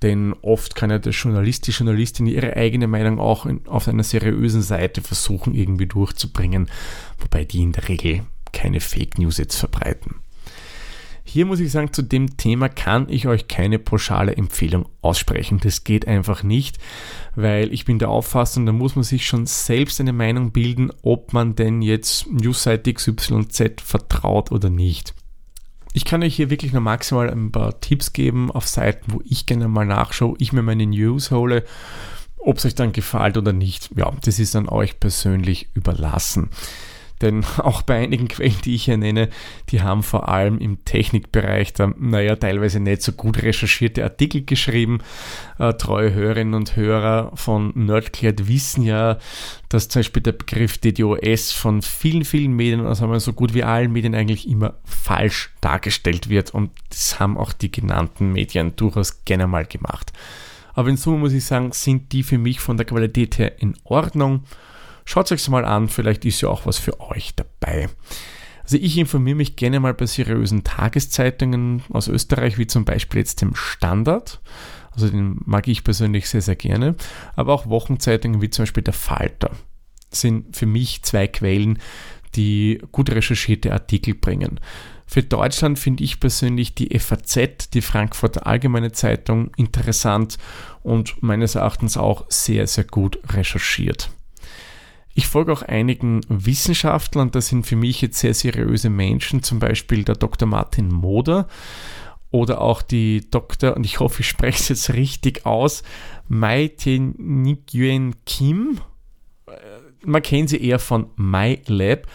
Denn 0.01 0.33
oft 0.41 0.75
kann 0.75 0.89
ja 0.89 0.99
der 0.99 1.11
Journalist, 1.11 1.67
die 1.67 1.71
Journalistin 1.71 2.27
ihre 2.27 2.55
eigene 2.55 2.87
Meinung 2.87 3.19
auch 3.19 3.45
in, 3.45 3.67
auf 3.67 3.89
einer 3.89 4.03
seriösen 4.03 4.61
Seite 4.61 5.01
versuchen 5.01 5.53
irgendwie 5.53 5.87
durchzubringen, 5.87 6.69
wobei 7.17 7.43
die 7.43 7.61
in 7.61 7.73
der 7.73 7.89
Regel 7.89 8.21
keine 8.53 8.79
Fake 8.79 9.17
News 9.17 9.37
jetzt 9.37 9.57
verbreiten. 9.57 10.15
Hier 11.31 11.45
muss 11.45 11.59
ich 11.59 11.71
sagen, 11.71 11.93
zu 11.93 12.01
dem 12.01 12.37
Thema 12.37 12.69
kann 12.69 13.07
ich 13.07 13.27
euch 13.27 13.47
keine 13.47 13.77
pauschale 13.77 14.35
Empfehlung 14.35 14.89
aussprechen. 15.03 15.59
Das 15.61 15.83
geht 15.83 16.07
einfach 16.07 16.41
nicht, 16.41 16.79
weil 17.35 17.71
ich 17.71 17.85
bin 17.85 17.99
der 17.99 18.09
Auffassung, 18.09 18.65
da 18.65 18.71
muss 18.71 18.95
man 18.95 19.03
sich 19.03 19.27
schon 19.27 19.45
selbst 19.45 20.01
eine 20.01 20.11
Meinung 20.11 20.51
bilden, 20.51 20.91
ob 21.03 21.31
man 21.31 21.53
denn 21.53 21.83
jetzt 21.83 22.25
Newsseite 22.31 22.91
XYZ 22.91 23.79
vertraut 23.79 24.51
oder 24.51 24.71
nicht. 24.71 25.13
Ich 25.93 26.03
kann 26.03 26.23
euch 26.23 26.35
hier 26.35 26.49
wirklich 26.49 26.73
nur 26.73 26.81
maximal 26.81 27.29
ein 27.29 27.51
paar 27.51 27.79
Tipps 27.79 28.11
geben 28.11 28.49
auf 28.49 28.67
Seiten, 28.67 29.13
wo 29.13 29.21
ich 29.23 29.45
gerne 29.45 29.67
mal 29.67 29.85
nachschaue, 29.85 30.35
ich 30.39 30.51
mir 30.51 30.63
meine 30.63 30.87
News 30.87 31.29
hole. 31.29 31.63
Ob 32.37 32.57
es 32.57 32.65
euch 32.65 32.73
dann 32.73 32.91
gefällt 32.91 33.37
oder 33.37 33.53
nicht, 33.53 33.91
ja, 33.95 34.11
das 34.23 34.39
ist 34.39 34.55
an 34.55 34.67
euch 34.67 34.99
persönlich 34.99 35.69
überlassen. 35.75 36.49
Denn 37.21 37.43
auch 37.57 37.81
bei 37.81 37.95
einigen 37.95 38.27
Quellen, 38.27 38.55
die 38.63 38.75
ich 38.75 38.85
hier 38.85 38.97
nenne, 38.97 39.29
die 39.69 39.81
haben 39.81 40.03
vor 40.03 40.29
allem 40.29 40.57
im 40.59 40.83
Technikbereich 40.85 41.73
da, 41.73 41.93
naja, 41.97 42.35
teilweise 42.35 42.79
nicht 42.79 43.01
so 43.01 43.11
gut 43.11 43.41
recherchierte 43.41 44.03
Artikel 44.03 44.43
geschrieben. 44.45 44.99
Äh, 45.57 45.73
treue 45.73 46.13
Hörerinnen 46.13 46.53
und 46.53 46.75
Hörer 46.75 47.31
von 47.35 47.71
Nerdclared 47.75 48.47
wissen 48.47 48.83
ja, 48.83 49.17
dass 49.69 49.89
zum 49.89 49.99
Beispiel 49.99 50.23
der 50.23 50.31
Begriff 50.33 50.77
DDoS 50.77 51.51
von 51.51 51.81
vielen, 51.81 52.25
vielen 52.25 52.53
Medien, 52.53 52.85
also 52.85 53.17
so 53.19 53.33
gut 53.33 53.53
wie 53.53 53.63
allen 53.63 53.91
Medien 53.91 54.15
eigentlich 54.15 54.47
immer 54.47 54.75
falsch 54.85 55.51
dargestellt 55.61 56.29
wird. 56.29 56.53
Und 56.53 56.71
das 56.89 57.19
haben 57.19 57.37
auch 57.37 57.53
die 57.53 57.71
genannten 57.71 58.31
Medien 58.31 58.75
durchaus 58.75 59.25
gerne 59.25 59.47
mal 59.47 59.65
gemacht. 59.65 60.11
Aber 60.73 60.89
in 60.89 60.97
Summe 60.97 61.17
muss 61.17 61.33
ich 61.33 61.43
sagen, 61.43 61.71
sind 61.73 62.13
die 62.13 62.23
für 62.23 62.37
mich 62.37 62.59
von 62.59 62.77
der 62.77 62.85
Qualität 62.85 63.37
her 63.37 63.61
in 63.61 63.75
Ordnung. 63.83 64.45
Schaut 65.05 65.31
euch 65.31 65.47
mal 65.49 65.65
an, 65.65 65.89
vielleicht 65.89 66.25
ist 66.25 66.41
ja 66.41 66.49
auch 66.49 66.65
was 66.65 66.77
für 66.77 66.99
euch 66.99 67.35
dabei. 67.35 67.89
Also 68.63 68.77
ich 68.77 68.97
informiere 68.97 69.35
mich 69.35 69.55
gerne 69.55 69.79
mal 69.79 69.95
bei 69.95 70.05
seriösen 70.05 70.63
Tageszeitungen 70.63 71.81
aus 71.89 72.07
Österreich, 72.07 72.57
wie 72.59 72.67
zum 72.67 72.85
Beispiel 72.85 73.19
jetzt 73.19 73.41
dem 73.41 73.55
Standard. 73.55 74.41
Also 74.91 75.09
den 75.09 75.39
mag 75.45 75.67
ich 75.67 75.83
persönlich 75.83 76.29
sehr, 76.29 76.41
sehr 76.41 76.55
gerne. 76.55 76.95
Aber 77.35 77.53
auch 77.53 77.67
Wochenzeitungen 77.67 78.41
wie 78.41 78.49
zum 78.49 78.63
Beispiel 78.63 78.83
der 78.83 78.93
Falter 78.93 79.51
sind 80.11 80.55
für 80.55 80.65
mich 80.65 81.03
zwei 81.03 81.27
Quellen, 81.27 81.79
die 82.35 82.81
gut 82.91 83.09
recherchierte 83.09 83.73
Artikel 83.73 84.13
bringen. 84.13 84.59
Für 85.07 85.23
Deutschland 85.23 85.79
finde 85.79 86.03
ich 86.03 86.19
persönlich 86.19 86.75
die 86.75 86.97
FAZ, 86.99 87.71
die 87.73 87.81
Frankfurter 87.81 88.45
Allgemeine 88.45 88.91
Zeitung, 88.91 89.49
interessant 89.57 90.37
und 90.83 91.23
meines 91.23 91.55
Erachtens 91.55 91.97
auch 91.97 92.25
sehr, 92.29 92.67
sehr 92.67 92.83
gut 92.83 93.19
recherchiert. 93.33 94.11
Ich 95.19 95.27
folge 95.27 95.51
auch 95.51 95.63
einigen 95.63 96.21
Wissenschaftlern, 96.29 97.29
das 97.29 97.47
sind 97.47 97.67
für 97.67 97.75
mich 97.75 98.01
jetzt 98.01 98.19
sehr 98.19 98.33
seriöse 98.33 98.89
Menschen, 98.89 99.43
zum 99.43 99.59
Beispiel 99.59 100.05
der 100.05 100.15
Dr. 100.15 100.47
Martin 100.47 100.87
Moder 100.87 101.49
oder 102.31 102.61
auch 102.61 102.81
die 102.81 103.29
Dr. 103.29 103.75
und 103.75 103.85
ich 103.85 103.99
hoffe, 103.99 104.21
ich 104.21 104.29
spreche 104.29 104.59
es 104.59 104.69
jetzt 104.69 104.93
richtig 104.93 105.45
aus, 105.45 105.83
Mai 106.29 106.71
Nguyen 106.87 108.15
Kim. 108.25 108.79
Man 110.05 110.21
kennt 110.21 110.51
sie 110.51 110.63
eher 110.63 110.79
von 110.79 111.07
MyLab. 111.17 112.07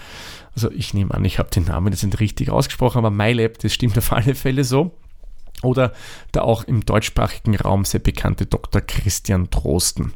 Also 0.55 0.71
ich 0.71 0.95
nehme 0.95 1.12
an, 1.12 1.27
ich 1.27 1.38
habe 1.38 1.51
den 1.51 1.64
Namen 1.64 1.93
jetzt 1.93 2.05
nicht 2.05 2.21
richtig 2.21 2.49
ausgesprochen, 2.49 2.97
aber 2.97 3.11
MyLab, 3.11 3.59
das 3.59 3.75
stimmt 3.75 3.99
auf 3.99 4.12
alle 4.12 4.35
Fälle 4.35 4.64
so. 4.64 4.97
Oder 5.62 5.93
der 6.33 6.45
auch 6.45 6.64
im 6.64 6.87
deutschsprachigen 6.87 7.55
Raum 7.55 7.85
sehr 7.85 8.01
bekannte 8.01 8.47
Dr. 8.47 8.81
Christian 8.81 9.51
Trosten. 9.51 10.14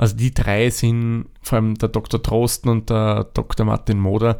Also 0.00 0.16
die 0.16 0.32
drei 0.32 0.70
sind, 0.70 1.26
vor 1.42 1.56
allem 1.58 1.74
der 1.74 1.90
Dr. 1.90 2.22
Trosten 2.22 2.70
und 2.70 2.88
der 2.88 3.24
Dr. 3.34 3.66
Martin 3.66 3.98
Moder, 3.98 4.38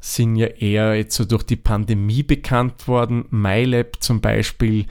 sind 0.00 0.36
ja 0.36 0.46
eher 0.46 0.94
jetzt 0.94 1.14
so 1.14 1.26
durch 1.26 1.42
die 1.42 1.56
Pandemie 1.56 2.22
bekannt 2.22 2.88
worden. 2.88 3.26
MyLab 3.28 4.02
zum 4.02 4.22
Beispiel, 4.22 4.86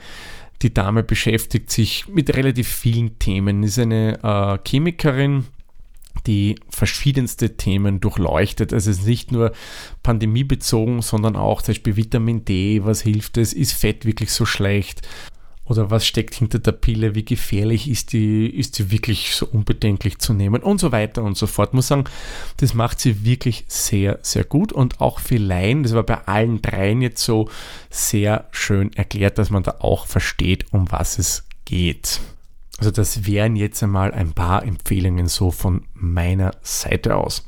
die 0.62 0.72
Dame 0.72 1.02
beschäftigt 1.02 1.68
sich 1.68 2.06
mit 2.06 2.36
relativ 2.36 2.68
vielen 2.68 3.18
Themen, 3.18 3.64
ist 3.64 3.80
eine 3.80 4.22
äh, 4.22 4.58
Chemikerin, 4.68 5.46
die 6.28 6.60
verschiedenste 6.70 7.56
Themen 7.56 8.00
durchleuchtet. 8.00 8.72
Also 8.72 8.92
es 8.92 9.00
ist 9.00 9.06
nicht 9.08 9.32
nur 9.32 9.50
pandemiebezogen, 10.04 11.02
sondern 11.02 11.34
auch 11.34 11.60
zum 11.60 11.74
Beispiel 11.74 11.96
Vitamin 11.96 12.44
D, 12.44 12.84
was 12.84 13.02
hilft 13.02 13.36
es, 13.36 13.52
ist 13.52 13.72
Fett 13.72 14.04
wirklich 14.04 14.30
so 14.30 14.46
schlecht 14.46 15.02
oder 15.66 15.90
was 15.90 16.06
steckt 16.06 16.34
hinter 16.34 16.58
der 16.58 16.72
Pille, 16.72 17.14
wie 17.14 17.24
gefährlich 17.24 17.88
ist 17.88 18.12
die, 18.12 18.46
ist 18.46 18.74
sie 18.74 18.90
wirklich 18.90 19.34
so 19.34 19.46
unbedenklich 19.46 20.18
zu 20.18 20.34
nehmen 20.34 20.62
und 20.62 20.78
so 20.78 20.92
weiter 20.92 21.22
und 21.22 21.36
so 21.36 21.46
fort. 21.46 21.72
Muss 21.72 21.88
sagen, 21.88 22.04
das 22.58 22.74
macht 22.74 23.00
sie 23.00 23.24
wirklich 23.24 23.64
sehr, 23.68 24.18
sehr 24.22 24.44
gut 24.44 24.72
und 24.72 25.00
auch 25.00 25.20
für 25.20 25.38
Laien, 25.38 25.82
das 25.82 25.94
war 25.94 26.02
bei 26.02 26.26
allen 26.26 26.60
dreien 26.60 27.00
jetzt 27.00 27.24
so 27.24 27.48
sehr 27.88 28.46
schön 28.50 28.92
erklärt, 28.92 29.38
dass 29.38 29.50
man 29.50 29.62
da 29.62 29.76
auch 29.78 30.06
versteht, 30.06 30.66
um 30.72 30.90
was 30.90 31.18
es 31.18 31.44
geht. 31.64 32.20
Also 32.78 32.90
das 32.90 33.26
wären 33.26 33.56
jetzt 33.56 33.82
einmal 33.82 34.12
ein 34.12 34.32
paar 34.32 34.64
Empfehlungen 34.64 35.28
so 35.28 35.50
von 35.50 35.84
meiner 35.94 36.52
Seite 36.62 37.16
aus. 37.16 37.46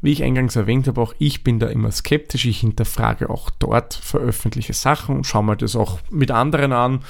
Wie 0.00 0.12
ich 0.12 0.22
eingangs 0.22 0.54
erwähnt 0.54 0.86
habe, 0.86 1.00
auch 1.00 1.14
ich 1.18 1.42
bin 1.42 1.58
da 1.58 1.66
immer 1.66 1.90
skeptisch. 1.90 2.44
Ich 2.44 2.60
hinterfrage 2.60 3.30
auch 3.30 3.50
dort 3.50 3.94
veröffentlichte 3.94 4.72
Sachen 4.72 5.16
und 5.16 5.24
schaue 5.26 5.42
mir 5.42 5.56
das 5.56 5.74
auch 5.74 5.98
mit 6.10 6.30
anderen 6.30 6.72
an 6.72 7.00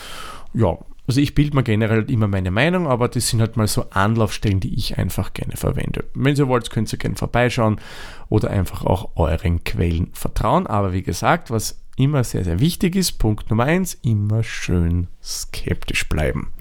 ja, 0.58 0.76
also 1.06 1.20
ich 1.20 1.34
bilde 1.34 1.56
mir 1.56 1.62
generell 1.62 2.10
immer 2.10 2.28
meine 2.28 2.50
Meinung, 2.50 2.86
aber 2.86 3.08
das 3.08 3.28
sind 3.28 3.40
halt 3.40 3.56
mal 3.56 3.66
so 3.66 3.88
Anlaufstellen, 3.90 4.60
die 4.60 4.74
ich 4.74 4.98
einfach 4.98 5.32
gerne 5.32 5.56
verwende. 5.56 6.04
Wenn 6.14 6.36
ihr 6.36 6.48
wollt, 6.48 6.70
könnt 6.70 6.92
ihr 6.92 6.98
gerne 6.98 7.16
vorbeischauen 7.16 7.80
oder 8.28 8.50
einfach 8.50 8.84
auch 8.84 9.16
euren 9.16 9.64
Quellen 9.64 10.10
vertrauen. 10.12 10.66
Aber 10.66 10.92
wie 10.92 11.02
gesagt, 11.02 11.50
was 11.50 11.80
immer 11.96 12.24
sehr, 12.24 12.44
sehr 12.44 12.60
wichtig 12.60 12.94
ist, 12.94 13.12
Punkt 13.12 13.48
Nummer 13.48 13.64
eins, 13.64 13.94
immer 14.02 14.42
schön 14.42 15.06
skeptisch 15.22 16.08
bleiben. 16.08 16.52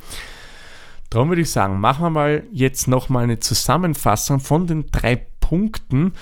Darum 1.09 1.29
würde 1.29 1.41
ich 1.41 1.51
sagen, 1.51 1.79
machen 1.79 2.03
wir 2.03 2.09
mal 2.09 2.43
jetzt 2.51 2.87
nochmal 2.87 3.23
eine 3.23 3.39
Zusammenfassung 3.39 4.39
von 4.39 4.67
den 4.67 4.87
drei 4.91 5.27
Punkten, 5.41 6.13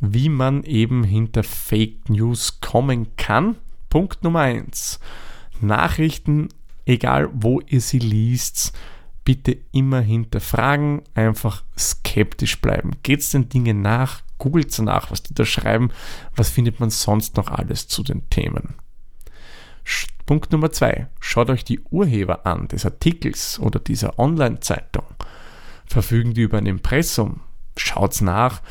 wie 0.00 0.28
man 0.28 0.64
eben 0.64 1.04
hinter 1.04 1.44
Fake 1.44 2.10
News 2.10 2.60
kommen 2.60 3.16
kann. 3.16 3.56
Punkt 3.88 4.22
Nummer 4.22 4.40
eins: 4.40 5.00
Nachrichten, 5.60 6.48
egal 6.90 7.28
wo 7.32 7.60
ihr 7.60 7.80
sie 7.80 7.98
liest, 7.98 8.72
bitte 9.24 9.56
immer 9.72 10.00
hinterfragen, 10.00 11.02
einfach 11.14 11.64
skeptisch 11.78 12.60
bleiben. 12.60 12.92
Geht 13.02 13.20
es 13.20 13.30
den 13.30 13.48
Dingen 13.48 13.82
nach, 13.82 14.22
googelt 14.38 14.76
nach, 14.80 15.10
was 15.10 15.22
die 15.22 15.34
da 15.34 15.44
schreiben, 15.44 15.90
was 16.34 16.50
findet 16.50 16.80
man 16.80 16.90
sonst 16.90 17.36
noch 17.36 17.48
alles 17.48 17.88
zu 17.88 18.02
den 18.02 18.28
Themen. 18.30 18.74
Punkt 20.26 20.52
Nummer 20.52 20.70
zwei, 20.70 21.08
schaut 21.18 21.50
euch 21.50 21.64
die 21.64 21.80
Urheber 21.90 22.46
an 22.46 22.68
des 22.68 22.86
Artikels 22.86 23.58
oder 23.58 23.80
dieser 23.80 24.18
Online-Zeitung. 24.18 25.04
Verfügen 25.86 26.34
die 26.34 26.42
über 26.42 26.58
ein 26.58 26.66
Impressum? 26.66 27.40
Schaut's 27.76 28.20
nach. 28.20 28.62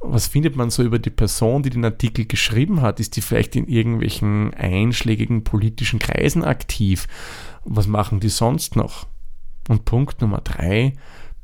Was 0.00 0.26
findet 0.26 0.56
man 0.56 0.70
so 0.70 0.82
über 0.82 0.98
die 0.98 1.10
Person, 1.10 1.62
die 1.62 1.70
den 1.70 1.84
Artikel 1.84 2.26
geschrieben 2.26 2.82
hat? 2.82 3.00
Ist 3.00 3.16
die 3.16 3.22
vielleicht 3.22 3.56
in 3.56 3.68
irgendwelchen 3.68 4.52
einschlägigen 4.54 5.44
politischen 5.44 5.98
Kreisen 5.98 6.44
aktiv? 6.44 7.06
Was 7.66 7.86
machen 7.86 8.20
die 8.20 8.28
sonst 8.28 8.76
noch? 8.76 9.06
Und 9.68 9.84
Punkt 9.84 10.20
Nummer 10.20 10.40
drei, 10.40 10.94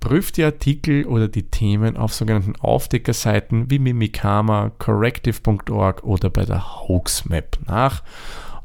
prüft 0.00 0.36
die 0.36 0.44
Artikel 0.44 1.04
oder 1.04 1.28
die 1.28 1.44
Themen 1.44 1.96
auf 1.96 2.12
sogenannten 2.14 2.56
Aufdeckerseiten 2.56 3.70
wie 3.70 3.78
Mimikama, 3.78 4.70
corrective.org 4.78 6.02
oder 6.02 6.30
bei 6.30 6.44
der 6.44 6.88
Hoaxmap 6.88 7.58
nach 7.66 8.02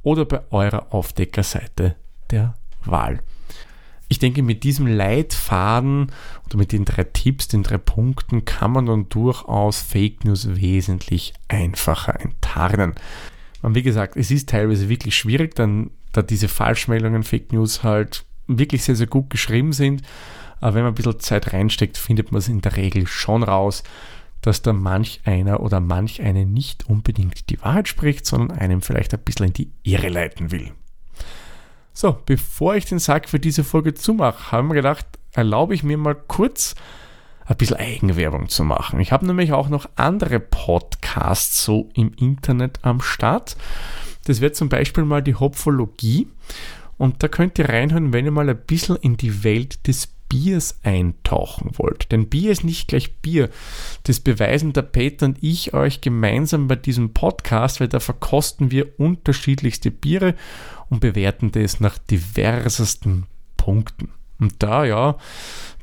oder 0.01 0.25
bei 0.25 0.41
eurer 0.51 0.93
Aufdeckerseite 0.93 1.95
der 2.31 2.55
Wahl. 2.85 3.21
Ich 4.09 4.19
denke, 4.19 4.41
mit 4.41 4.63
diesem 4.63 4.87
Leitfaden 4.87 6.11
oder 6.45 6.57
mit 6.57 6.71
den 6.71 6.85
drei 6.85 7.03
Tipps, 7.03 7.49
den 7.49 7.63
drei 7.63 7.77
Punkten 7.77 8.45
kann 8.45 8.71
man 8.71 8.85
dann 8.85 9.09
durchaus 9.09 9.81
Fake 9.81 10.23
News 10.23 10.55
wesentlich 10.55 11.33
einfacher 11.49 12.19
enttarnen. 12.21 12.95
Und 13.61 13.75
wie 13.75 13.83
gesagt, 13.83 14.15
es 14.15 14.31
ist 14.31 14.49
teilweise 14.49 14.87
wirklich 14.87 15.17
schwierig, 15.17 15.55
dann, 15.55 15.91
da 16.11 16.21
diese 16.21 16.47
Falschmeldungen, 16.47 17.23
Fake 17.23 17.51
News 17.51 17.83
halt 17.83 18.25
wirklich 18.47 18.83
sehr, 18.83 18.95
sehr 18.95 19.07
gut 19.07 19.29
geschrieben 19.29 19.73
sind. 19.73 20.01
Aber 20.59 20.75
wenn 20.75 20.83
man 20.83 20.93
ein 20.93 20.95
bisschen 20.95 21.19
Zeit 21.19 21.53
reinsteckt, 21.53 21.97
findet 21.97 22.31
man 22.31 22.39
es 22.39 22.47
in 22.47 22.61
der 22.61 22.75
Regel 22.75 23.05
schon 23.07 23.43
raus, 23.43 23.83
dass 24.41 24.61
da 24.61 24.73
manch 24.73 25.21
einer 25.25 25.59
oder 25.59 25.79
manch 25.79 26.21
eine 26.21 26.45
nicht 26.45 26.87
unbedingt 26.87 27.49
die 27.49 27.61
Wahrheit 27.61 27.87
spricht, 27.87 28.25
sondern 28.25 28.57
einem 28.57 28.81
vielleicht 28.81 29.13
ein 29.13 29.19
bisschen 29.19 29.47
in 29.47 29.53
die 29.53 29.71
Irre 29.83 30.09
leiten 30.09 30.51
will. 30.51 30.71
So, 31.93 32.17
bevor 32.25 32.75
ich 32.75 32.85
den 32.85 32.99
Sack 32.99 33.27
für 33.27 33.39
diese 33.39 33.63
Folge 33.63 33.93
zumache, 33.93 34.51
haben 34.51 34.69
wir 34.69 34.75
gedacht, 34.75 35.05
erlaube 35.33 35.73
ich 35.73 35.83
mir 35.83 35.97
mal 35.97 36.15
kurz 36.15 36.75
ein 37.45 37.57
bisschen 37.57 37.77
Eigenwerbung 37.77 38.49
zu 38.49 38.63
machen. 38.63 38.99
Ich 38.99 39.11
habe 39.11 39.25
nämlich 39.25 39.53
auch 39.53 39.69
noch 39.69 39.89
andere 39.95 40.39
Podcasts 40.39 41.63
so 41.63 41.89
im 41.93 42.13
Internet 42.13 42.79
am 42.83 43.01
Start. 43.01 43.57
Das 44.27 44.41
wäre 44.41 44.51
zum 44.51 44.69
Beispiel 44.69 45.05
mal 45.05 45.23
die 45.23 45.35
Hopfologie. 45.35 46.27
Und 46.97 47.23
da 47.23 47.27
könnt 47.27 47.59
ihr 47.59 47.69
reinhören, 47.69 48.11
wenn 48.11 48.25
ihr 48.25 48.31
mal 48.31 48.49
ein 48.49 48.59
bisschen 48.65 48.95
in 48.97 49.17
die 49.17 49.43
Welt 49.43 49.87
des 49.87 50.07
Biers 50.29 50.79
eintauchen 50.83 51.71
wollt. 51.77 52.11
Denn 52.11 52.27
Bier 52.27 52.51
ist 52.51 52.65
nicht 52.65 52.89
gleich 52.89 53.17
Bier. 53.17 53.49
Das 54.03 54.19
beweisen 54.19 54.73
der 54.73 54.81
Peter 54.81 55.27
und 55.27 55.41
ich 55.41 55.73
euch 55.73 56.01
gemeinsam 56.01 56.67
bei 56.67 56.75
diesem 56.75 57.13
Podcast, 57.13 57.79
weil 57.79 57.87
da 57.87 57.99
verkosten 57.99 58.71
wir 58.71 58.99
unterschiedlichste 58.99 59.91
Biere 59.91 60.35
und 60.89 60.99
bewerten 60.99 61.51
das 61.51 61.79
nach 61.79 61.97
diversesten 61.97 63.27
Punkten. 63.55 64.09
Und 64.39 64.61
da, 64.61 64.83
ja, 64.83 65.17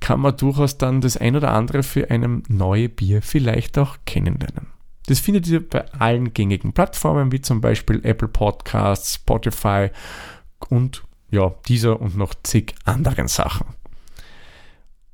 kann 0.01 0.21
man 0.21 0.37
durchaus 0.37 0.77
dann 0.77 1.01
das 1.01 1.17
ein 1.17 1.37
oder 1.37 1.53
andere 1.53 1.83
für 1.83 2.11
einem 2.11 2.43
neue 2.49 2.89
Bier 2.89 3.23
vielleicht 3.23 3.79
auch 3.79 3.97
kennenlernen. 4.05 4.74
Das 5.07 5.21
findet 5.21 5.47
ihr 5.49 5.67
bei 5.69 5.91
allen 5.93 6.33
gängigen 6.33 6.73
Plattformen, 6.73 7.31
wie 7.33 7.41
zum 7.41 7.61
Beispiel 7.61 8.01
Apple 8.05 8.29
Podcasts, 8.29 9.17
Spotify 9.17 9.91
und 10.69 11.05
ja, 11.31 11.55
dieser 11.69 12.01
und 12.01 12.17
noch 12.17 12.35
zig 12.43 12.75
anderen 12.85 13.29
Sachen. 13.29 13.67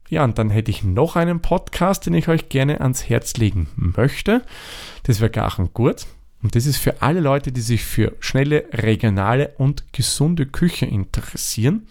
Ja, 0.09 0.25
und 0.25 0.39
dann 0.39 0.51
hätte 0.51 0.71
ich 0.71 0.83
noch 0.83 1.17
einen 1.17 1.41
Podcast, 1.41 2.07
den 2.07 2.15
ich 2.15 2.29
euch 2.29 2.49
gerne 2.49 2.81
ans 2.81 3.09
Herz 3.09 3.37
legen 3.37 3.69
möchte. 3.77 4.43
Das 5.05 5.21
wäre 5.21 5.31
Gachen 5.31 5.71
gut. 5.73 6.07
Und 6.43 6.57
das 6.57 6.67
ist 6.67 6.79
für 6.79 7.03
alle 7.03 7.21
Leute, 7.21 7.53
die 7.53 7.61
sich 7.61 7.85
für 7.85 8.17
schnelle, 8.19 8.65
regionale 8.73 9.55
und 9.59 9.93
gesunde 9.93 10.47
Küche 10.47 10.87
interessieren. 10.87 11.87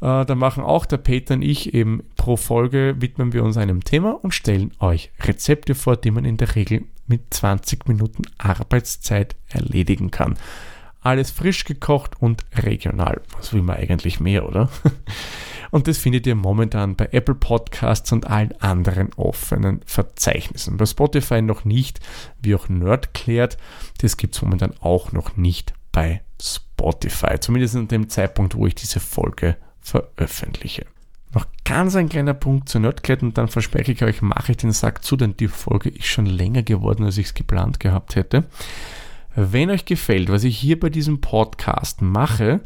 Äh, 0.00 0.24
da 0.24 0.34
machen 0.34 0.62
auch 0.62 0.86
der 0.86 0.98
Peter 0.98 1.34
und 1.34 1.42
ich 1.42 1.74
eben 1.74 2.02
pro 2.16 2.36
Folge 2.36 2.96
widmen 2.98 3.32
wir 3.32 3.44
uns 3.44 3.56
einem 3.56 3.84
Thema 3.84 4.12
und 4.22 4.34
stellen 4.34 4.72
euch 4.80 5.10
Rezepte 5.20 5.74
vor, 5.74 5.96
die 5.96 6.10
man 6.10 6.24
in 6.24 6.36
der 6.36 6.54
Regel 6.54 6.84
mit 7.06 7.32
20 7.32 7.88
Minuten 7.88 8.22
Arbeitszeit 8.38 9.36
erledigen 9.48 10.10
kann. 10.10 10.36
Alles 11.00 11.30
frisch 11.30 11.64
gekocht 11.64 12.20
und 12.20 12.44
regional. 12.56 13.22
Was 13.36 13.52
will 13.52 13.62
man 13.62 13.76
eigentlich 13.76 14.18
mehr, 14.18 14.46
oder? 14.46 14.68
Und 15.70 15.88
das 15.88 15.98
findet 15.98 16.26
ihr 16.26 16.34
momentan 16.34 16.96
bei 16.96 17.08
Apple 17.10 17.34
Podcasts 17.34 18.12
und 18.12 18.28
allen 18.28 18.52
anderen 18.60 19.12
offenen 19.14 19.80
Verzeichnissen. 19.84 20.76
Bei 20.76 20.86
Spotify 20.86 21.42
noch 21.42 21.64
nicht, 21.64 22.00
wie 22.40 22.54
auch 22.54 22.68
Nerdklärt. 22.68 23.58
Das 23.98 24.16
gibt 24.16 24.34
es 24.34 24.42
momentan 24.42 24.74
auch 24.80 25.12
noch 25.12 25.36
nicht 25.36 25.74
bei 25.92 26.22
Spotify. 26.40 27.40
Zumindest 27.40 27.76
an 27.76 27.88
dem 27.88 28.08
Zeitpunkt, 28.08 28.54
wo 28.54 28.66
ich 28.66 28.74
diese 28.74 29.00
Folge 29.00 29.56
veröffentliche. 29.86 30.84
Noch 31.32 31.46
ganz 31.64 31.94
ein 31.96 32.08
kleiner 32.08 32.34
Punkt 32.34 32.68
zu 32.68 32.78
Nerdklärt 32.80 33.22
und 33.22 33.38
dann 33.38 33.48
verspreche 33.48 33.92
ich 33.92 34.02
euch, 34.02 34.20
mache 34.22 34.52
ich 34.52 34.58
den 34.58 34.72
Sack 34.72 35.04
zu, 35.04 35.16
denn 35.16 35.36
die 35.36 35.48
Folge 35.48 35.90
ist 35.90 36.06
schon 36.06 36.26
länger 36.26 36.62
geworden, 36.62 37.04
als 37.04 37.18
ich 37.18 37.26
es 37.26 37.34
geplant 37.34 37.78
gehabt 37.78 38.16
hätte. 38.16 38.44
Wenn 39.34 39.70
euch 39.70 39.84
gefällt, 39.84 40.30
was 40.30 40.44
ich 40.44 40.58
hier 40.58 40.80
bei 40.80 40.88
diesem 40.88 41.20
Podcast 41.20 42.02
mache, 42.02 42.60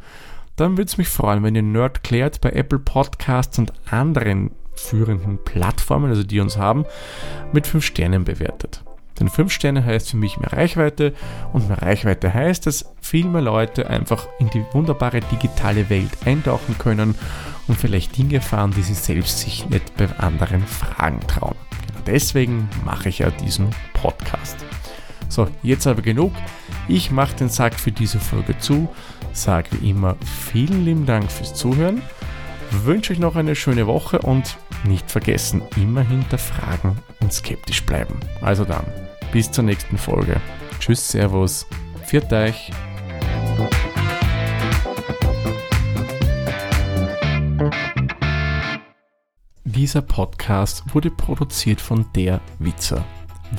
dann 0.56 0.72
würde 0.72 0.88
es 0.88 0.98
mich 0.98 1.09
freuen, 1.09 1.42
wenn 1.42 1.54
ihr 1.54 1.62
Nerd 1.62 2.04
klärt 2.04 2.40
bei 2.40 2.50
Apple 2.50 2.78
Podcasts 2.78 3.59
und 3.59 3.72
anderen 3.90 4.52
führenden 4.74 5.38
Plattformen, 5.44 6.11
also 6.11 6.22
die 6.22 6.40
uns 6.40 6.56
haben, 6.56 6.87
mit 7.52 7.66
5 7.66 7.85
Sternen 7.85 8.24
bewertet. 8.24 8.83
Denn 9.18 9.29
5 9.29 9.53
Sterne 9.53 9.85
heißt 9.85 10.11
für 10.11 10.16
mich 10.16 10.38
mehr 10.38 10.53
Reichweite 10.53 11.12
und 11.53 11.68
mehr 11.68 11.83
Reichweite 11.83 12.33
heißt, 12.33 12.66
dass 12.66 12.87
viel 13.01 13.27
mehr 13.27 13.42
Leute 13.42 13.90
einfach 13.90 14.29
in 14.38 14.49
die 14.51 14.64
wunderbare 14.73 15.20
digitale 15.20 15.90
Welt 15.90 16.11
eintauchen 16.25 16.79
können 16.79 17.14
und 17.68 17.79
vielleicht 17.79 18.16
Dinge 18.16 18.37
erfahren, 18.37 18.73
die 18.77 18.83
sie 18.83 18.94
selbst 18.94 19.40
sich 19.40 19.68
nicht 19.68 19.96
bei 19.96 20.09
anderen 20.18 20.66
Fragen 20.66 21.20
trauen. 21.27 21.57
Genau 21.87 22.01
deswegen 22.07 22.68
mache 22.85 23.09
ich 23.09 23.20
ja 23.20 23.31
diesen 23.31 23.70
Podcast. 23.94 24.57
So, 25.29 25.46
jetzt 25.62 25.87
aber 25.87 26.03
genug. 26.03 26.33
Ich 26.88 27.11
mache 27.11 27.37
den 27.37 27.49
Sack 27.49 27.79
für 27.79 27.92
diese 27.92 28.18
Folge 28.18 28.59
zu, 28.59 28.88
sage 29.33 29.68
wie 29.73 29.90
immer 29.90 30.16
vielen 30.51 30.85
lieben 30.85 31.07
Dank 31.07 31.31
fürs 31.31 31.55
Zuhören, 31.55 32.03
wünsche 32.70 33.12
euch 33.12 33.18
noch 33.18 33.37
eine 33.37 33.54
schöne 33.54 33.87
Woche 33.87 34.18
und 34.20 34.56
nicht 34.85 35.11
vergessen, 35.11 35.62
immer 35.76 36.02
hinterfragen 36.02 36.96
und 37.20 37.33
skeptisch 37.33 37.85
bleiben. 37.85 38.18
Also 38.40 38.64
dann, 38.64 38.85
bis 39.33 39.50
zur 39.50 39.64
nächsten 39.64 39.98
Folge. 39.98 40.40
Tschüss, 40.78 41.11
Servus, 41.11 41.66
viert 42.04 42.33
euch. 42.33 42.72
Dieser 49.64 50.02
Podcast 50.02 50.94
wurde 50.94 51.11
produziert 51.11 51.80
von 51.80 52.06
der 52.14 52.40
Witzer. 52.59 53.04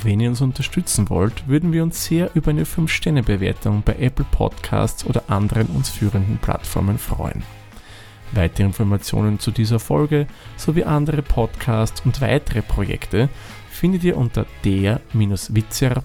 Wenn 0.02 0.20
ihr 0.20 0.30
uns 0.30 0.40
unterstützen 0.40 1.10
wollt, 1.10 1.46
würden 1.48 1.72
wir 1.72 1.82
uns 1.82 2.04
sehr 2.04 2.30
über 2.34 2.50
eine 2.50 2.64
5-Sterne-Bewertung 2.64 3.82
bei 3.84 3.96
Apple 3.96 4.24
Podcasts 4.30 5.04
oder 5.04 5.24
anderen 5.28 5.66
uns 5.68 5.90
führenden 5.90 6.38
Plattformen 6.38 6.98
freuen. 6.98 7.42
Weitere 8.32 8.66
Informationen 8.66 9.38
zu 9.38 9.50
dieser 9.50 9.78
Folge 9.78 10.26
sowie 10.56 10.84
andere 10.84 11.22
Podcasts 11.22 12.00
und 12.04 12.20
weitere 12.20 12.62
Projekte 12.62 13.28
findet 13.70 14.04
ihr 14.04 14.16
unter 14.16 14.46
der-witzer.at. 14.64 16.02